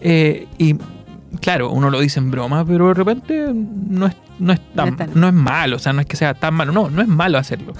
[0.00, 0.76] Eh, y
[1.40, 4.90] claro, uno lo dice en broma, pero de repente no es, no es tan, No
[4.92, 7.02] es tan- no es malo, o sea, no es que sea tan malo, no, no
[7.02, 7.72] es malo hacerlo.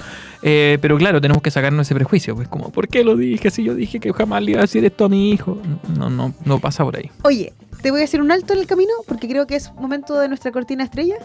[0.42, 3.50] Eh, pero claro, tenemos que sacarnos ese prejuicio, pues como, ¿por qué lo dije?
[3.50, 5.58] Si yo dije que jamás le iba a decir esto a mi hijo.
[5.96, 7.10] No, no, no pasa por ahí.
[7.22, 10.18] Oye, te voy a hacer un alto en el camino porque creo que es momento
[10.18, 11.16] de nuestra cortina estrella.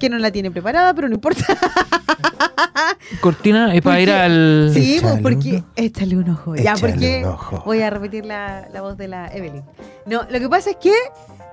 [0.00, 1.44] Que no la tiene preparada, pero no importa.
[3.20, 4.70] Cortina es para ir al...
[4.74, 5.62] Sí, Échale pues porque.
[5.76, 6.56] Échale un ojo.
[6.56, 7.22] Ya, porque.
[7.24, 7.62] un ojo.
[7.64, 9.62] Voy a repetir la, la voz de la Evelyn.
[10.06, 10.92] No, lo que pasa es que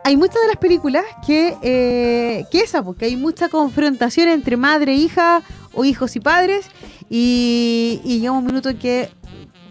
[0.04, 1.56] hay muchas de las películas que.
[1.62, 5.42] Eh, que esa, porque hay mucha confrontación entre madre e hija,
[5.74, 6.70] o hijos y padres.
[7.10, 9.10] Y, y llega un minuto en que.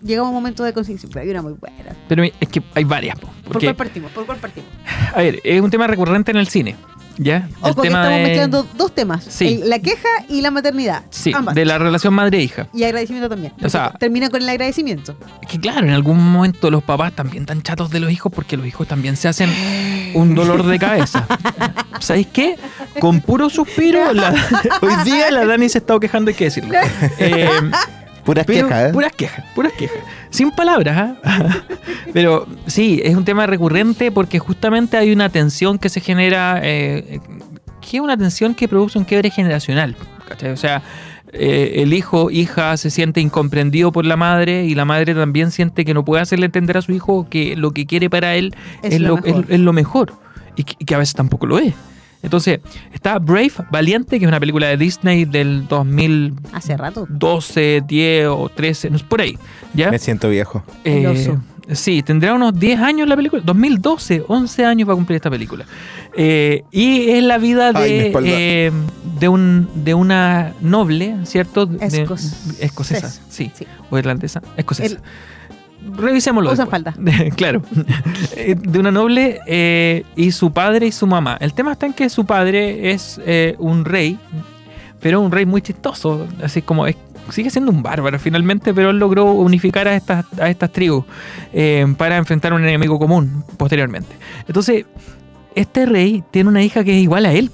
[0.02, 1.08] Llega un momento de conciencia.
[1.12, 1.94] Pero hay una muy buena.
[2.08, 4.10] Pero es que hay varias, po, ¿Por porque, cuál partimos?
[4.12, 4.70] ¿Por cuál partimos?
[5.14, 6.76] a ver, es un tema recurrente en el cine,
[7.22, 7.48] ¿ya?
[7.60, 9.60] Ojo, que estamos mezclando dos temas: Sí.
[9.62, 11.02] el- la queja y la maternidad.
[11.10, 11.54] Sí, Ambas.
[11.54, 12.66] de la relación madre-hija.
[12.74, 13.52] Y agradecimiento también.
[13.62, 15.16] O sea- termina con el agradecimiento.
[15.42, 18.56] Es que claro, en algún momento los papás también están chatos de los hijos porque
[18.56, 19.50] los hijos también se hacen
[20.14, 21.26] un dolor de cabeza.
[22.00, 22.56] ¿Sabéis qué?
[22.98, 24.34] Con puro suspiro, la-
[24.82, 26.74] hoy día la Dani se ha estado quejando, hay que decirlo.
[27.18, 27.48] Eh,
[28.24, 28.92] Puras pero quejas, ¿eh?
[28.92, 29.98] Puras quejas, puras quejas.
[30.30, 31.48] Sin palabras, ¿ah?
[32.12, 37.20] Pero sí, es un tema recurrente porque justamente hay una tensión que se genera, eh,
[37.80, 39.96] que es una tensión que produce un quiebre generacional.
[40.28, 40.50] ¿cachai?
[40.50, 40.82] O sea,
[41.32, 45.84] eh, el hijo, hija, se siente incomprendido por la madre y la madre también siente
[45.84, 48.94] que no puede hacerle entender a su hijo que lo que quiere para él Es
[48.94, 49.44] es, lo lo, mejor.
[49.44, 50.12] es- es lo mejor
[50.56, 51.72] y que, y que a veces tampoco lo es.
[52.22, 52.60] Entonces,
[52.92, 57.06] está Brave, Valiente, que es una película de Disney del 2012, Hace rato.
[57.08, 59.38] 10 o 13, no es por ahí.
[59.74, 59.90] ¿ya?
[59.90, 60.62] Me siento viejo.
[60.84, 61.42] El Eh, oso.
[61.72, 63.42] sí, tendrá unos 10 años la película.
[63.44, 65.64] 2012, 11 años va a cumplir esta película.
[66.16, 68.28] Eh, y es la vida Ay, de, espalda.
[68.32, 68.72] eh,
[69.18, 71.66] de, un, de una noble, ¿cierto?
[71.66, 72.36] De- Escocesa.
[72.60, 73.50] escocesa, sí.
[73.54, 73.66] Sí.
[73.90, 74.96] O irlandesa, escocesa.
[74.96, 75.00] El-
[75.96, 76.52] Revisémoslo.
[76.52, 76.94] Usan falda.
[77.36, 77.62] claro.
[78.36, 81.36] Eh, de una noble eh, y su padre y su mamá.
[81.40, 84.18] El tema está en que su padre es eh, un rey,
[85.00, 86.26] pero un rey muy chistoso.
[86.42, 86.96] Así como es-
[87.30, 91.04] sigue siendo un bárbaro finalmente, pero él logró unificar a estas, a estas tribus
[91.52, 94.14] eh, para enfrentar a un enemigo común posteriormente.
[94.46, 94.84] Entonces,
[95.54, 97.50] este rey tiene una hija que es igual a él.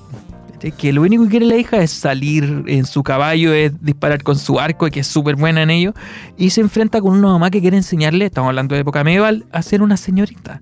[0.58, 4.38] Que lo único que quiere la hija es salir en su caballo, es disparar con
[4.38, 5.94] su arco, que es súper buena en ello.
[6.36, 9.62] Y se enfrenta con una mamá que quiere enseñarle, estamos hablando de época medieval, a
[9.62, 10.60] ser una señorita.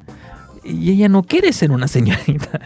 [0.64, 2.60] y ella no quiere ser una señorita.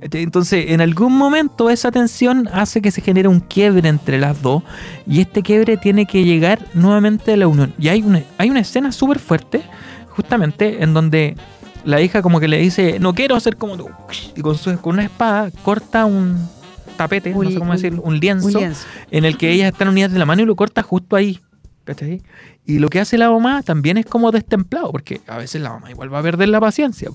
[0.00, 4.62] Entonces, en algún momento esa tensión hace que se genere un quiebre entre las dos
[5.06, 7.72] y este quiebre tiene que llegar nuevamente a la unión.
[7.78, 9.62] Y hay una, hay una escena súper fuerte,
[10.10, 11.36] justamente, en donde
[11.84, 13.88] la hija como que le dice, no quiero ser como tú.
[14.34, 16.48] Y con, su, con una espada corta un
[16.96, 18.86] tapete, no Un- sé cómo un- decirlo, un lienzo, Un lienzo.
[19.10, 21.40] en el que ellas están unidas de la mano y lo corta justo ahí.
[21.84, 22.22] ¿Cachai?
[22.64, 25.90] Y lo que hace la mamá también es como destemplado, porque a veces la mamá
[25.90, 27.10] igual va a perder la paciencia.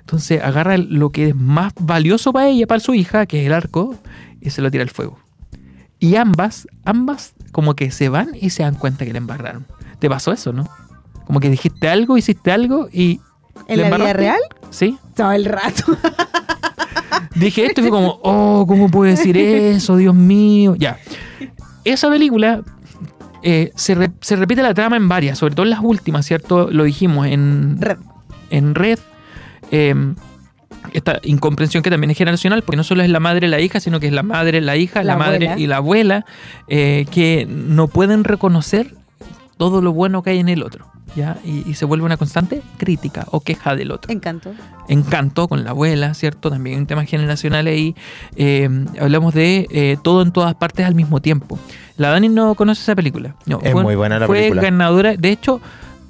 [0.00, 3.54] Entonces agarra lo que es más valioso para ella, para su hija, que es el
[3.54, 3.94] arco,
[4.42, 5.18] y se lo tira al fuego.
[5.98, 9.66] Y ambas, ambas como que se van y se dan cuenta que le embarraron.
[10.00, 10.68] ¿Te pasó eso, no?
[11.26, 13.20] Como que dijiste algo, hiciste algo y...
[13.68, 14.40] ¿En ¿le la vida real?
[14.70, 14.98] Sí.
[15.16, 15.84] Todo el rato.
[17.34, 19.96] Dije esto y fue como, oh, ¿cómo puede decir eso?
[19.96, 20.74] Dios mío.
[20.78, 20.98] Ya.
[21.84, 22.62] Esa película
[23.42, 26.68] eh, se, re- se repite la trama en varias, sobre todo en las últimas, ¿cierto?
[26.70, 27.98] Lo dijimos en Red.
[28.50, 28.98] en red.
[29.70, 29.94] eh,
[30.94, 33.80] esta incomprensión que también es generacional, porque no solo es la madre y la hija,
[33.80, 35.58] sino que es la madre, la hija, la, La madre abuela.
[35.62, 36.24] y la abuela,
[36.68, 38.94] eh, que no pueden reconocer
[39.58, 40.89] todo lo bueno que hay en el otro.
[41.16, 41.36] ¿Ya?
[41.44, 44.12] Y, y se vuelve una constante crítica o queja del otro.
[44.12, 44.52] Encanto.
[44.88, 46.50] Encanto con la abuela, ¿cierto?
[46.50, 47.94] También un tema generacional ahí.
[48.36, 48.68] Eh,
[49.00, 51.58] hablamos de eh, todo en todas partes al mismo tiempo.
[51.96, 53.34] La Dani no conoce esa película.
[53.46, 54.62] No, Es fue, muy buena la fue película.
[54.62, 55.16] ganadora.
[55.16, 55.60] De hecho,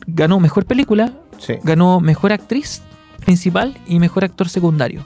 [0.06, 1.54] ganó mejor película, Sí.
[1.62, 2.82] ganó mejor actriz
[3.24, 5.02] principal y mejor actor secundario.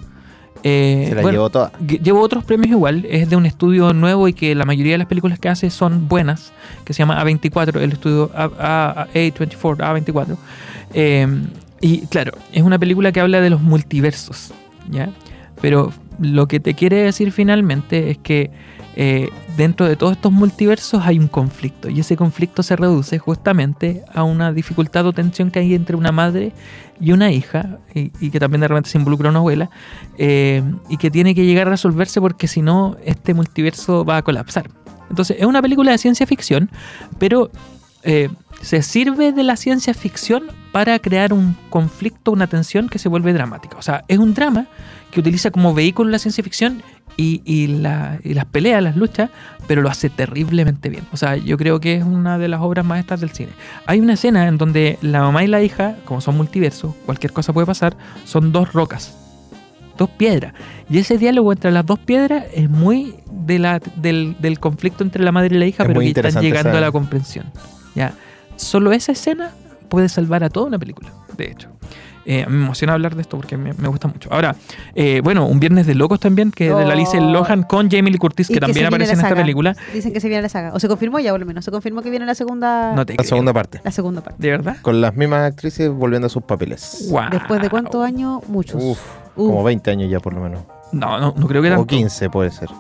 [0.66, 1.72] Eh, Se la bueno, llevó toda.
[1.86, 5.06] Llevo otros premios igual, es de un estudio nuevo y que la mayoría de las
[5.06, 6.52] películas que hace son buenas,
[6.84, 10.36] que se llama A24, el estudio A, A- A- A24, A24.
[10.94, 11.26] Eh,
[11.82, 14.52] y claro, es una película que habla de los multiversos,
[14.90, 15.10] ¿ya?
[15.60, 18.50] Pero lo que te quiere decir finalmente es que
[18.96, 24.04] eh, dentro de todos estos multiversos hay un conflicto y ese conflicto se reduce justamente
[24.14, 26.52] a una dificultad o tensión que hay entre una madre
[27.00, 29.68] y una hija y, que también de repente se involucra una abuela
[30.16, 34.22] eh, y que tiene que llegar a resolverse porque si no este multiverso va a
[34.22, 34.70] colapsar.
[35.10, 36.70] Entonces es una película de ciencia ficción,
[37.18, 37.50] pero
[38.04, 38.28] eh,
[38.62, 43.32] se sirve de la ciencia ficción para crear un conflicto, una tensión que se vuelve
[43.32, 43.76] dramática.
[43.78, 44.66] O sea, es un drama
[45.12, 46.82] que utiliza como vehículo la ciencia ficción
[47.16, 49.30] y, y la- y las peleas, las luchas,
[49.68, 51.04] pero lo hace terriblemente bien.
[51.12, 53.50] O sea, yo creo que es una de las obras maestras del cine.
[53.86, 57.52] Hay una escena en donde la mamá y la hija, como son multiversos, cualquier cosa
[57.52, 59.16] puede pasar, son dos rocas,
[59.96, 60.54] dos piedras.
[60.90, 65.22] Y ese diálogo entre las dos piedras es muy de la, del, del conflicto entre
[65.22, 67.46] la madre y la hija, Es pero que están llegando esa- a la comprensión.
[67.94, 68.12] Ya.
[68.56, 69.52] Solo esa escena
[69.94, 71.68] puede salvar a toda una película, de hecho.
[72.26, 74.32] Eh, me emociona hablar de esto porque me, me gusta mucho.
[74.32, 74.56] Ahora,
[74.94, 77.30] eh, bueno, Un Viernes de Locos también, que es de la Alicia Oh.
[77.30, 79.76] Lohan con Jamie Lee Curtis, que también aparece en esta película.
[79.92, 80.72] Dicen que se viene la saga.
[80.72, 81.64] O se confirmó ya, por lo menos.
[81.66, 82.94] Se confirmó que viene la segunda.
[82.94, 83.28] No te La creo.
[83.28, 83.80] segunda parte.
[83.84, 84.42] La segunda parte.
[84.42, 84.76] ¿De verdad?
[84.80, 87.10] Con las mismas actrices volviendo a sus papeles.
[87.30, 88.40] ¿Después de cuántos años?
[88.48, 88.82] Muchos.
[88.82, 88.98] Uf,
[89.36, 89.50] Uf.
[89.50, 90.62] como 20 años ya por lo menos.
[90.92, 91.86] No, no, no creo que O tanto.
[91.88, 92.70] 15 puede ser.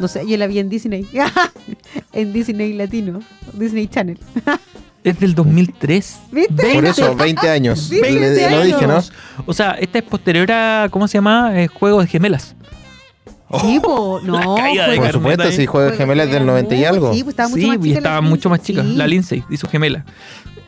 [0.00, 1.06] No sé, yo la vi en Disney.
[2.14, 3.20] en Disney Latino.
[3.52, 4.18] Disney Channel.
[5.06, 6.18] Es del 2003.
[6.32, 6.54] ¿Viste?
[6.54, 7.88] Por 20 eso, 20 años.
[8.02, 8.94] 20 Le- lo dije, ¿no?
[8.94, 9.12] años.
[9.46, 11.52] O sea, esta es posterior a, ¿cómo se llama?
[11.60, 12.54] Eh, Juego de Gemelas.
[13.60, 14.20] Sí, po.
[14.24, 14.32] No.
[14.56, 15.66] Por supuesto, Carmeta, si ¿eh?
[15.66, 17.14] Juego de Gemelas del 90 y algo.
[17.14, 17.96] Sí, pues estaba mucho sí, más y chica.
[17.98, 18.82] estaba mucho más chica.
[18.82, 20.04] Sí, La Lindsay y su gemela.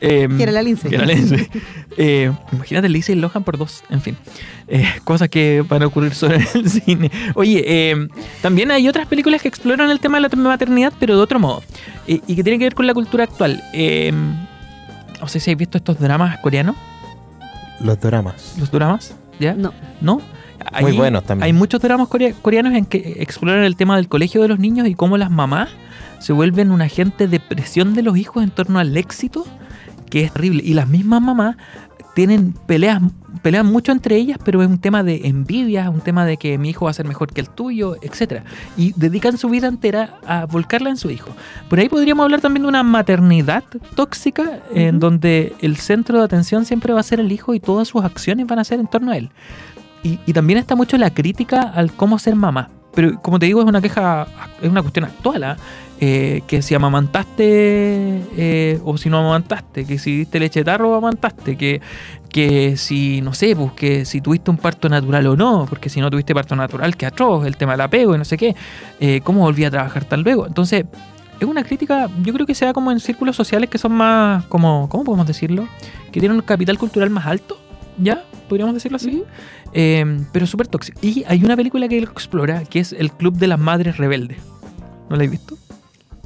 [0.01, 0.91] Eh, Que era la Lindsay.
[0.91, 1.49] que era Lindsay.
[2.01, 3.83] Eh, imagínate Lindsay Lohan por dos.
[3.91, 4.17] En fin.
[4.69, 7.11] Eh, cosas que van a ocurrir solo en el cine.
[7.35, 8.09] Oye, eh,
[8.41, 11.63] también hay otras películas que exploran el tema de la maternidad, pero de otro modo.
[12.07, 13.61] Eh, y que tienen que ver con la cultura actual.
[13.73, 14.13] Eh,
[15.21, 16.77] no sé si habéis visto estos dramas coreanos.
[17.81, 18.55] Los dramas.
[18.59, 19.15] Los dramas.
[19.41, 19.55] ¿Ya?
[19.55, 19.73] No.
[20.01, 20.21] ¿No?
[20.81, 21.45] Muy buenos también.
[21.47, 24.87] Hay muchos dramas corea- coreanos en que exploran el tema del colegio de los niños
[24.87, 25.69] y cómo las mamás
[26.21, 29.47] se vuelven un agente de presión de los hijos en torno al éxito,
[30.09, 30.63] que es terrible.
[30.65, 31.57] Y las mismas mamás
[32.19, 33.01] tienen peleas,
[33.43, 36.71] pelean mucho entre ellas, pero es un tema de envidia, un tema de que mi
[36.71, 38.43] hijo va a ser mejor que el tuyo, etcétera.
[38.77, 41.31] Y dedican su vida entera a volcarla en su hijo.
[41.71, 43.63] Por ahí podríamos hablar también de una maternidad
[43.95, 47.87] tóxica, en donde el centro de atención siempre va a ser el hijo y todas
[47.87, 49.31] sus acciones van a ser en torno a él.
[50.03, 52.69] Y, y también está mucho la crítica al cómo ser mamá.
[52.95, 54.27] Pero como te digo, es una queja,
[54.63, 55.57] es una cuestión actual, ¿ah?
[56.01, 60.95] Eh, que si amamantaste eh, o si no amamantaste, que si diste leche tarro o
[60.95, 61.81] amamantaste, que,
[62.29, 66.01] que si, no sé, pues que si tuviste un parto natural o no, porque si
[66.01, 68.55] no tuviste parto natural, que atroz, el tema del apego y no sé qué,
[69.01, 70.47] eh, cómo volví a trabajar tan luego.
[70.47, 70.85] Entonces,
[71.41, 74.45] es una crítica, yo creo que se da como en círculos sociales que son más,
[74.45, 75.67] como, ¿cómo podemos decirlo?
[76.13, 77.59] Que tienen un capital cultural más alto,
[77.99, 78.25] ¿ya?
[78.49, 79.25] Podríamos decirlo así.
[79.73, 80.99] Eh, pero súper tóxico.
[81.03, 84.39] Y hay una película que lo explora, que es El Club de las Madres Rebeldes.
[85.11, 85.59] ¿No la has visto?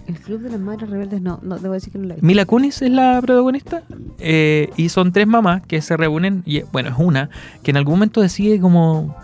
[0.07, 2.21] El Club de las Madres Rebeldes, no, no, debo decir que no la vi.
[2.23, 3.83] Mila Kunis es la protagonista
[4.19, 7.31] eh, y son tres mamás que se reúnen y bueno, es una
[7.63, 9.17] que en algún momento decide como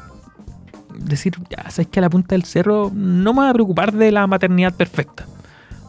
[0.98, 4.12] decir, ya sabes que a la punta del cerro no me voy a preocupar de
[4.12, 5.26] la maternidad perfecta.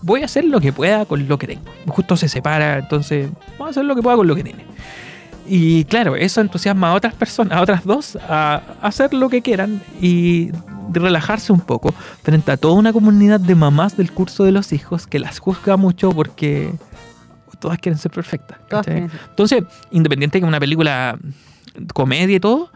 [0.02, 1.64] Voy a hacer lo que pueda con lo que tengo.
[1.88, 4.66] Justo se separa, entonces voy a hacer lo que pueda con lo que tiene.
[5.50, 9.82] Y claro, eso entusiasma a otras personas, a otras dos, a hacer lo que quieran
[10.00, 10.52] y
[10.94, 15.08] relajarse un poco frente a toda una comunidad de mamás del curso de los hijos
[15.08, 16.72] que las juzga mucho porque
[17.60, 18.60] todas quieren ser perfectas.
[18.88, 21.18] Entonces, independiente de que una película
[21.94, 22.70] comedia y todo,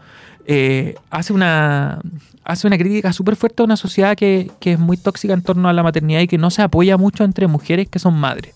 [0.46, 2.00] eh, hace una
[2.44, 5.68] hace una crítica súper fuerte a una sociedad que, que es muy tóxica en torno
[5.68, 8.54] a la maternidad y que no se apoya mucho entre mujeres que son madres.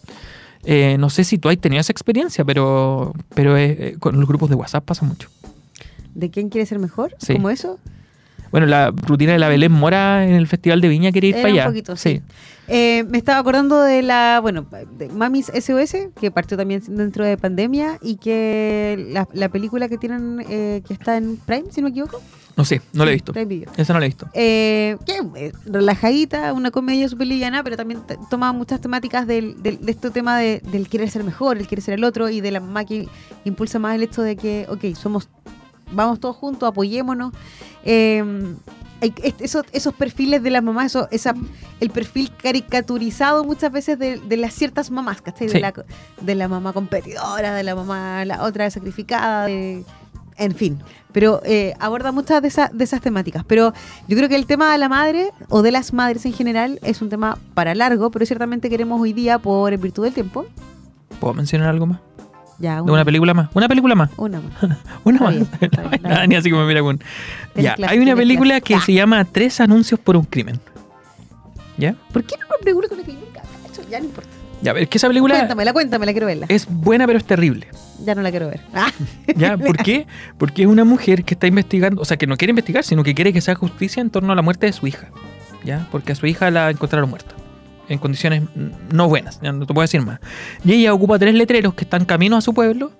[0.64, 4.29] Eh, no sé si tú has tenido esa experiencia, pero, pero eh, eh, con los
[4.29, 5.29] grupos de WhatsApp pasa mucho.
[6.14, 7.14] ¿De quién quiere ser mejor?
[7.18, 7.35] Sí.
[7.35, 7.79] ¿Como eso?
[8.50, 11.42] Bueno, la rutina de la Belén Mora en el Festival de Viña quiere ir Era
[11.42, 11.68] para un allá.
[11.68, 12.22] poquito, sí.
[12.70, 14.66] Eh, me estaba acordando de la, bueno,
[14.98, 19.96] de Mamis SOS, que partió también dentro de pandemia y que la, la película que
[19.98, 22.20] tienen, eh, que está en Prime, si no me equivoco.
[22.56, 23.32] No sé, no lo he visto.
[23.32, 23.70] Prime Video.
[23.76, 24.28] Esa no la he visto.
[24.34, 29.80] Eh, que eh, relajadita, una comedia súper liviana, pero también toma muchas temáticas del, del-
[29.80, 32.50] de este tema de- del querer ser mejor, el querer ser el otro y de
[32.50, 33.06] la mamá que
[33.44, 35.28] impulsa más el hecho de que, ok, somos,
[35.92, 37.33] vamos todos juntos, apoyémonos.
[37.85, 38.22] Eh,
[39.01, 41.35] est- esos, esos perfiles de las mamás, eso, esa,
[41.81, 45.46] el perfil caricaturizado muchas veces de, de las ciertas mamás, ¿cachai?
[45.46, 45.61] De, Sí.
[45.61, 45.72] la,
[46.20, 49.85] de la mamá competidora, de la mamá, la otra sacrificada, de-
[50.37, 50.79] en fin.
[51.12, 53.44] Pero eh, aborda muchas de, esa- de esas temáticas.
[53.46, 53.72] Pero
[54.07, 57.01] yo creo que el tema de la madre o de las madres en general es
[57.03, 60.46] un tema para largo, pero ciertamente queremos hoy día, por en virtud del tiempo,
[61.20, 62.01] ¿Puedo mencionar algo más?
[62.59, 63.49] Ya una película más.
[63.55, 64.11] Una película más.
[64.16, 64.53] una más.
[65.05, 65.35] Una más.
[65.35, 65.71] bien, bien.
[66.29, 67.01] Ni así como me mira con.
[67.55, 70.61] Ya, hay una película que se llama Tres anuncios por un crimen.
[71.76, 71.95] ¿Ya?
[72.12, 73.82] ¿Por qué no me pregunto con lo que nunca he hecho?
[73.89, 74.30] Ya no importa.
[74.61, 76.47] Ya, es que esa película Cuéntamela, cuéntamela, quiero verla.
[76.49, 77.68] es buena pero es terrible.
[78.05, 78.61] Ya no la quiero ver.
[78.74, 78.91] Ah.
[79.37, 79.57] ¿Ya?
[79.57, 80.07] ¿Por qué?
[80.37, 83.14] Porque es una mujer que está investigando, o sea, que no quiere investigar, sino que
[83.14, 85.11] quiere que se haga justicia en torno a la muerte de su hija.
[85.64, 85.87] ¿Ya?
[85.93, 87.35] Porque a su hija la encontraron muerta.
[87.89, 88.43] En condiciones
[88.93, 90.20] no buenas, ya no te puedo decir más.
[90.64, 92.93] Y ella ocupa tres letreros que están camino a su pueblo.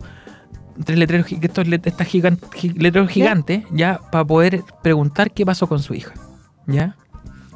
[0.85, 5.83] Tres letreros, estos estas gigan- gi- letreros gigantes, ya, para poder preguntar qué pasó con
[5.83, 6.15] su hija.
[6.67, 6.97] ¿Ya?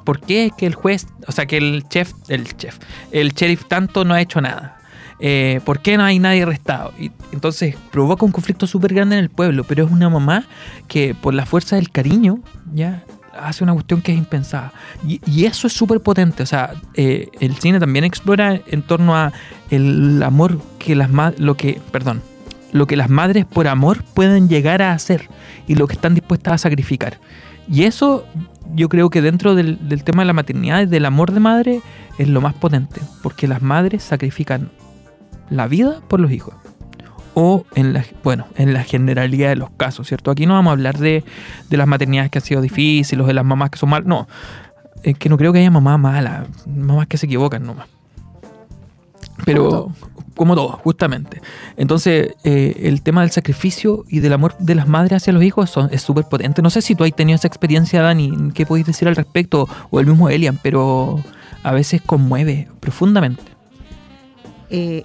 [0.04, 2.78] ¿Por qué es que el juez, o sea, que el chef, el chef,
[3.12, 4.78] el sheriff tanto no ha hecho nada?
[5.20, 6.92] Eh, ¿Por qué no hay nadie arrestado?
[6.98, 10.44] Y entonces provoca un conflicto súper grande en el pueblo, pero es una mamá
[10.88, 12.40] que por la fuerza del cariño,
[12.74, 13.04] ya
[13.38, 14.72] hace una cuestión que es impensada.
[15.06, 16.42] Y, y eso es súper potente.
[16.42, 19.32] O sea, eh, el cine también explora en torno a
[19.70, 22.22] el amor que las lo que, perdón,
[22.72, 25.28] lo que las madres por amor pueden llegar a hacer
[25.66, 27.18] y lo que están dispuestas a sacrificar.
[27.68, 28.26] Y eso
[28.74, 31.80] yo creo que dentro del, del tema de la maternidad del amor de madre
[32.18, 34.70] es lo más potente, porque las madres sacrifican
[35.50, 36.54] la vida por los hijos.
[37.34, 40.30] O en la, bueno, en la generalidad de los casos, ¿cierto?
[40.30, 41.24] Aquí no vamos a hablar de,
[41.70, 44.06] de las maternidades que han sido difíciles o de las mamás que son malas.
[44.06, 44.28] No,
[45.02, 47.88] es que no creo que haya mamás malas, mamás que se equivocan nomás.
[49.44, 49.92] Pero
[50.34, 51.40] como todo, justamente.
[51.76, 55.70] Entonces, eh, el tema del sacrificio y del amor de las madres hacia los hijos
[55.70, 56.62] son, es súper potente.
[56.62, 59.68] No sé si tú has tenido esa experiencia, Dani, ¿qué podéis decir al respecto?
[59.90, 61.22] O el mismo Elian, pero
[61.62, 63.42] a veces conmueve profundamente.
[64.70, 65.04] Eh.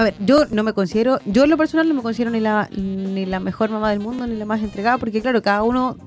[0.00, 2.70] A ver, yo no me considero, yo en lo personal no me considero ni la,
[2.72, 5.98] ni la mejor mamá del mundo, ni la más entregada, porque claro, cada uno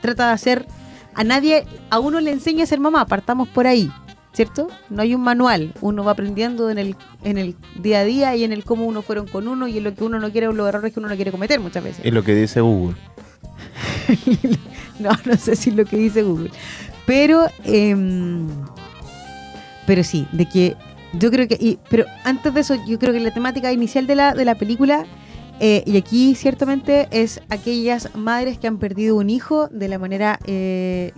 [0.00, 0.66] trata de hacer,
[1.12, 3.92] a nadie, a uno le enseña a ser mamá, partamos por ahí,
[4.32, 4.68] ¿cierto?
[4.88, 8.44] No hay un manual, uno va aprendiendo en el, en el día a día y
[8.44, 10.52] en el cómo uno fueron con uno y en lo que uno no quiere o
[10.54, 12.06] los errores que uno no quiere cometer muchas veces.
[12.06, 12.96] Y lo que dice Google.
[14.98, 16.50] No, no sé si es lo que dice Google.
[17.06, 18.46] Pero, em,
[19.84, 20.76] pero sí, de que
[21.18, 24.14] yo creo que, y- pero antes de eso, yo creo que la temática inicial de
[24.16, 25.04] la, de la película,
[25.60, 30.38] eh, y aquí ciertamente es aquellas madres que han perdido un hijo de la manera,
[30.46, 31.12] eh,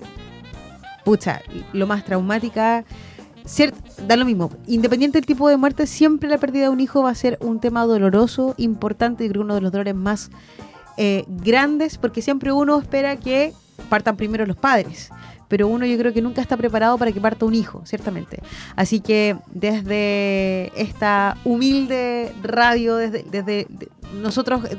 [1.04, 1.40] pucha,
[1.72, 2.84] lo más traumática.
[3.46, 3.74] Cier-
[4.08, 7.10] da lo mismo, independiente del tipo de muerte, siempre la pérdida de un hijo va
[7.10, 10.30] a ser un tema doloroso, importante, y creo uno de los dolores más
[10.96, 13.52] eh, grandes, porque siempre uno espera que
[13.88, 15.10] partan primero los padres,
[15.48, 18.40] pero uno yo creo que nunca está preparado para que parta un hijo, ciertamente.
[18.76, 23.88] Así que desde esta humilde radio, desde, desde de-
[24.20, 24.76] nosotros eh,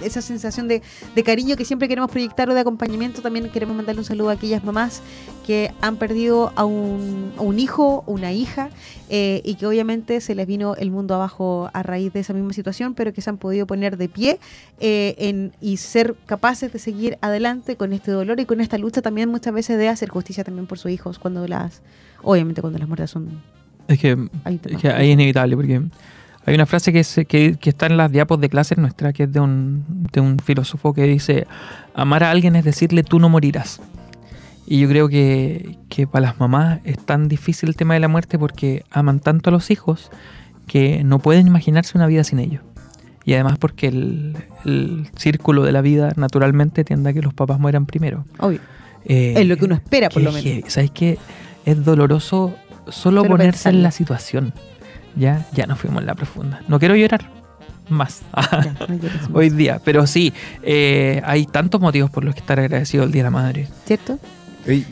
[0.00, 0.82] esa sensación de,
[1.14, 4.32] de cariño que siempre queremos proyectar o de acompañamiento, también queremos mandarle un saludo a
[4.32, 5.02] aquellas mamás
[5.46, 8.70] que han perdido a un, a un hijo, una hija,
[9.08, 12.52] eh, y que obviamente se les vino el mundo abajo a raíz de esa misma
[12.52, 14.38] situación, pero que se han podido poner de pie
[14.80, 19.02] eh, en, y ser capaces de seguir adelante con este dolor y con esta lucha
[19.02, 21.82] también muchas veces de hacer justicia también por sus hijos cuando las,
[22.22, 23.42] obviamente cuando las muertes son
[23.88, 25.82] Es que, es que ahí es inevitable, porque
[26.46, 29.24] hay una frase que, se- que, que está en las diapos de clases nuestra, que
[29.24, 31.46] es de un, de un filósofo que dice,
[31.94, 33.80] amar a alguien es decirle tú no morirás.
[34.68, 38.08] Y yo creo que, que para las mamás es tan difícil el tema de la
[38.08, 40.10] muerte porque aman tanto a los hijos
[40.66, 42.62] que no pueden imaginarse una vida sin ellos.
[43.24, 47.58] Y además porque el, el círculo de la vida naturalmente tiende a que los papás
[47.60, 48.24] mueran primero.
[48.38, 48.60] obvio.
[49.04, 50.72] Eh, Es lo que uno espera, por lo menos.
[50.72, 51.18] ¿Sabes qué?
[51.64, 52.54] Es doloroso
[52.88, 54.52] solo ponerse en la situación.
[55.16, 56.60] Ya, ya nos fuimos en la profunda.
[56.68, 57.30] No quiero llorar
[57.88, 58.98] más Ya, no
[59.38, 63.20] hoy día, pero sí, eh, hay tantos motivos por los que estar agradecido el Día
[63.22, 63.68] de la Madre.
[63.86, 64.18] ¿Cierto?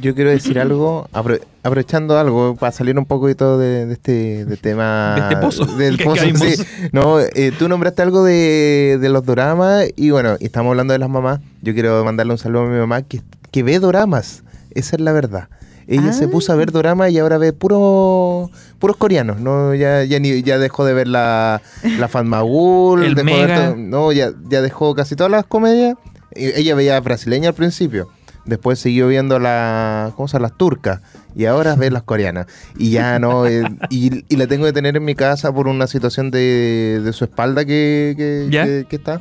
[0.01, 3.93] Yo quiero decir algo, apro- aprovechando algo para salir un poco de todo de, de
[3.95, 6.63] este de tema De este pozo del pozo, sí.
[6.93, 11.01] No, eh, tú nombraste algo de, de los doramas y bueno, y estamos hablando de
[11.01, 11.41] las mamás.
[11.63, 13.21] Yo quiero mandarle un saludo a mi mamá que,
[13.51, 14.45] que ve doramas.
[14.71, 15.49] Esa es la verdad.
[15.87, 16.29] Ella se Ah.
[16.31, 19.41] puso a ver doramas y ahora ve puro, puros coreanos.
[19.41, 21.61] No, ya, ya, ni, ya dejó de ver la,
[21.99, 23.05] la Fatmagul.
[23.05, 23.67] El dejó de ver Mega.
[23.67, 25.97] todo- no, ya, ya dejó casi todas las comedias.
[26.35, 28.09] Y Ella veía brasileña al principio.
[28.45, 30.49] Después siguió viendo la, ¿cómo se llama?
[30.49, 31.01] las turcas.
[31.37, 32.47] Y ahora ve las coreanas.
[32.77, 33.47] Y ya no.
[33.47, 37.13] eh, y, y la tengo que tener en mi casa por una situación de, de
[37.13, 38.65] su espalda que, que, ¿Ya?
[38.65, 39.21] que- que está.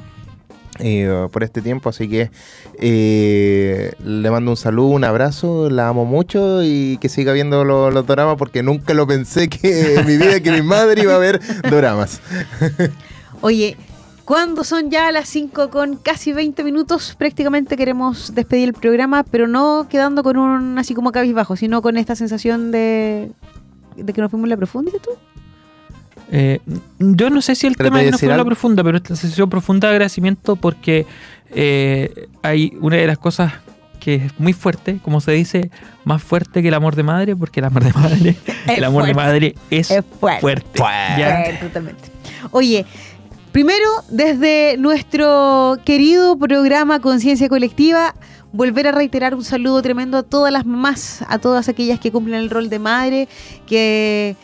[0.80, 2.32] Eh, por este tiempo, así que
[2.80, 7.92] eh, le mando un saludo, un abrazo, la amo mucho y que siga viendo lo-
[7.92, 11.20] los doramas porque nunca lo pensé que en mi vida que mi madre iba a
[11.20, 12.22] ver doramas.
[13.42, 13.78] Oye,
[14.26, 19.48] cuando son ya las 5 con casi 20 minutos, prácticamente queremos despedir el programa, pero
[19.48, 23.32] no quedando con un así como cabizbajo, sino con esta sensación de,
[23.98, 25.12] de que nos fuimos en la profunda, ¿dices tú?
[26.32, 26.60] Eh,
[27.00, 29.88] yo no sé si el tema de no fue la profunda, pero esta sesión profunda
[29.90, 31.06] de agradecimiento porque
[31.52, 33.54] eh, hay una de las cosas
[34.00, 35.72] que es muy fuerte, como se dice,
[36.04, 38.36] más fuerte que el amor de madre, porque el amor de madre,
[38.68, 39.32] Es el amor de fuerte.
[39.32, 40.42] madre es, Es fuerte.
[40.42, 40.68] fuerte.
[40.78, 41.20] Fuerte.
[41.20, 41.44] ¿ya?
[41.46, 42.04] Eh, totalmente.
[42.52, 42.86] Oye,
[43.54, 48.14] primero, desde nuestro querido programa Conciencia Colectiva,
[48.52, 52.40] volver a reiterar un saludo tremendo a todas las mamás, a todas aquellas que cumplen
[52.40, 53.28] el rol de madre,
[53.66, 54.36] que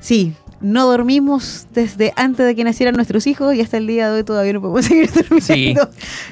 [0.00, 0.34] sí.
[0.60, 4.24] No dormimos desde antes de que nacieran nuestros hijos y hasta el día de hoy
[4.24, 5.40] todavía no podemos seguir durmiendo.
[5.40, 5.74] Sí.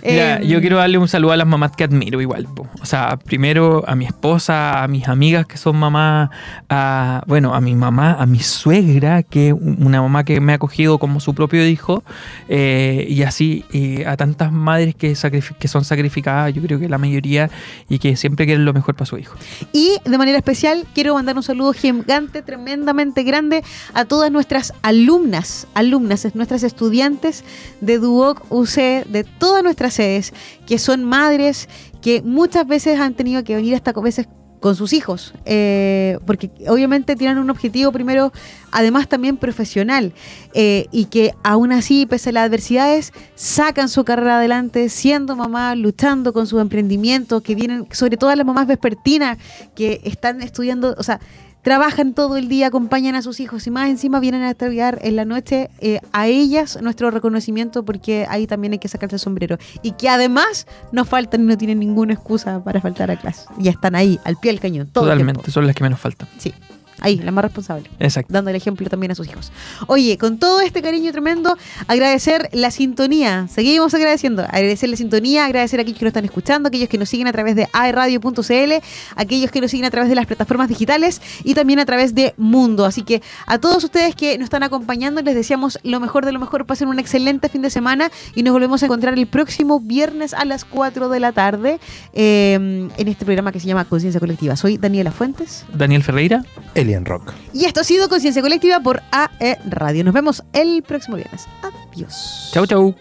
[0.02, 2.46] Mira, Eh, yo quiero darle un saludo a las mamás que admiro igual.
[2.54, 2.66] po.
[2.80, 6.30] O sea, primero a mi esposa, a mis amigas que son mamás,
[6.68, 10.56] a, bueno, a mi mamá, a mi suegra, que es una mamá que me ha
[10.56, 12.02] acogido como su propio hijo,
[12.48, 17.50] eh, y así eh, a tantas madres que, son sacrificadas, yo creo que la mayoría,
[17.88, 19.36] y que siempre quieren lo mejor para su hijo.
[19.72, 23.62] Y de manera especial quiero mandar un saludo gigante, tremendamente grande
[23.94, 27.44] a todas nuestras alumnas, alumnas, es- nuestras estudiantes
[27.80, 30.32] de Duoc UC, de todas nuestras sedes,
[30.66, 31.68] que son madres
[32.02, 34.26] que muchas veces han tenido que venir hasta veces
[34.58, 38.32] con sus hijos, eh, porque obviamente tienen un objetivo primero,
[38.72, 40.12] además también profesional,
[40.52, 45.76] eh, y que aún así, pese a las adversidades, sacan su carrera adelante, siendo mamá,
[45.76, 49.38] luchando con sus emprendimientos, que vienen, sobre todo las mamás vespertinas,
[49.76, 51.20] que están estudiando, o sea,
[51.62, 55.16] trabajan todo el día, acompañan a sus hijos y más encima vienen a estudiar en
[55.16, 59.58] la noche eh, a ellas nuestro reconocimiento porque ahí también hay que sacarse el sombrero
[59.82, 63.46] y que además no faltan y no tienen ninguna excusa para faltar a clase.
[63.58, 66.28] Ya están ahí, al pie del cañón, todo Totalmente, son las que menos faltan.
[66.38, 66.52] Sí,
[67.00, 68.32] ahí, la más responsable Exacto.
[68.32, 69.52] dando el ejemplo también a sus hijos.
[69.86, 73.48] Oye, con todo este cariño tremendo, agradecer la sintonía.
[73.48, 74.42] Seguimos agradeciendo.
[74.42, 77.32] Agradecer la sintonía, agradecer a aquellos que nos están escuchando, aquellos que nos siguen a
[77.32, 78.72] través de aeradio.cl,
[79.16, 82.34] aquellos que nos siguen a través de las plataformas digitales y también a través de
[82.36, 82.84] Mundo.
[82.84, 86.38] Así que a todos ustedes que nos están acompañando, les deseamos lo mejor de lo
[86.38, 86.66] mejor.
[86.66, 90.44] Pasen un excelente fin de semana y nos volvemos a encontrar el próximo viernes a
[90.44, 91.80] las 4 de la tarde
[92.12, 92.54] eh,
[92.96, 94.56] en este programa que se llama Conciencia Colectiva.
[94.56, 95.64] Soy Daniela Fuentes.
[95.72, 96.44] Daniel Ferreira.
[96.88, 97.34] Alien Rock.
[97.52, 100.04] Y esto ha sido Conciencia Colectiva por AE Radio.
[100.04, 101.46] Nos vemos el próximo viernes.
[101.92, 102.50] Adiós.
[102.52, 102.94] Chau, chau.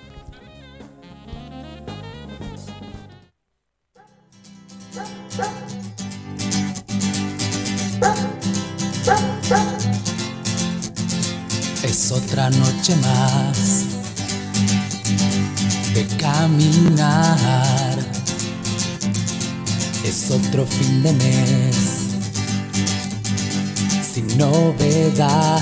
[11.83, 13.85] Es otra noche más
[15.93, 17.97] de caminar.
[20.03, 21.96] Es otro fin de mes
[24.17, 25.61] sin novedad.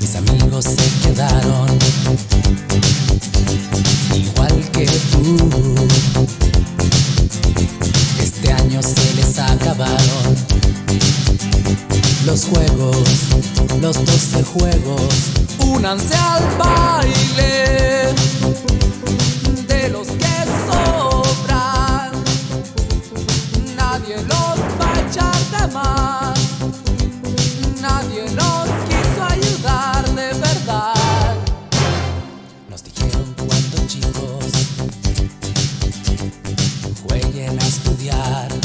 [0.00, 1.68] Mis amigos se quedaron
[4.14, 5.74] igual que tú.
[8.22, 10.55] Este año se les acabaron
[12.24, 13.08] los juegos,
[13.80, 15.14] los doce juegos,
[15.58, 18.14] únanse al baile
[19.68, 20.34] de los que
[20.66, 22.10] sobran,
[23.76, 26.38] nadie los va a echar de más,
[27.80, 31.36] nadie los quiso ayudar de verdad.
[32.68, 34.52] Nos dijeron cuando chicos,
[37.06, 38.55] jueguen a estudiar.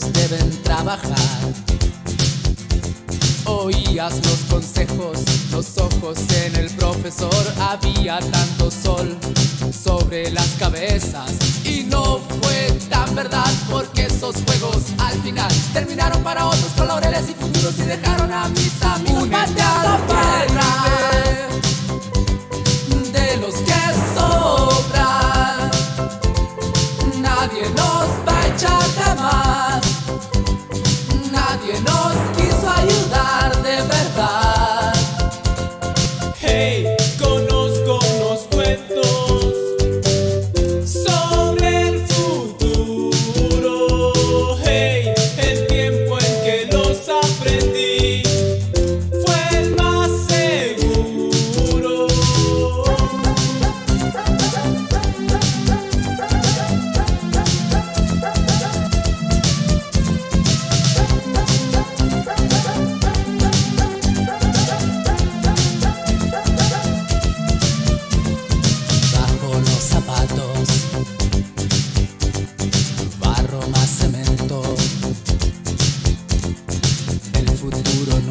[0.00, 1.02] Deben trabajar.
[3.44, 5.18] Oías los consejos,
[5.50, 7.34] los ojos en el profesor.
[7.60, 9.18] Había tanto sol
[9.70, 11.32] sobre las cabezas.
[11.64, 17.34] Y no fue tan verdad porque esos juegos al final terminaron para otros colores y
[17.34, 21.11] futuros y dejaron a mis amigos pateando baile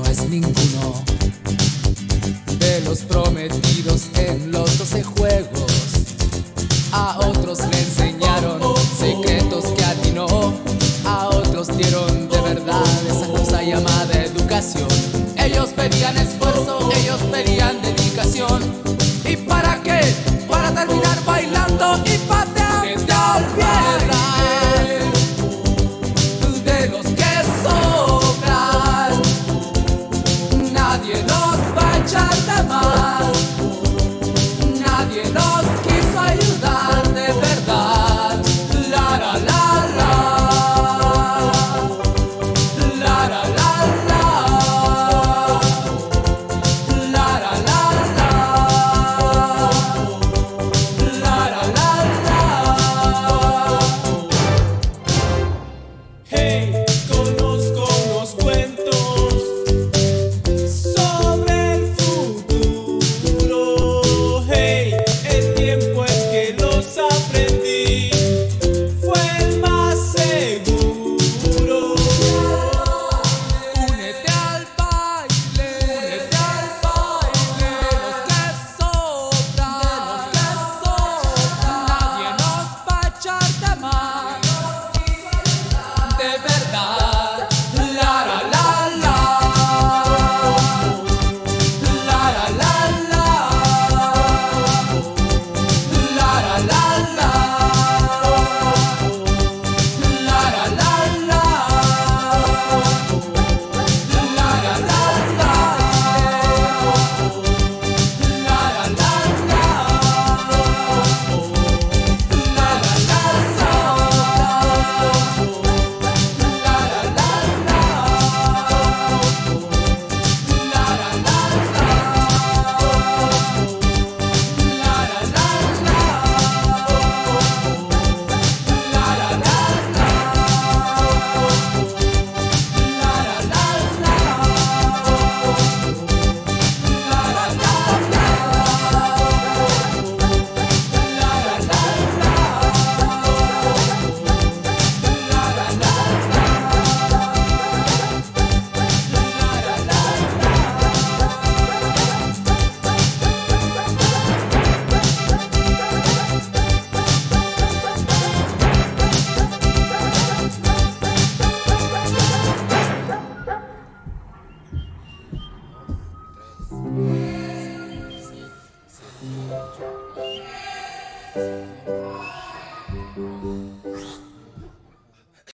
[0.04, 1.04] no es ninguno.
[2.60, 5.72] de los prometidos en los doce juegos.
[6.91, 8.62] A otros le enseñaron
[8.97, 10.54] secretos que atinó.
[11.06, 14.88] A otros dieron de verdad esa cosa llamada educación.
[15.38, 17.51] Ellos pedían esfuerzo, ellos pedían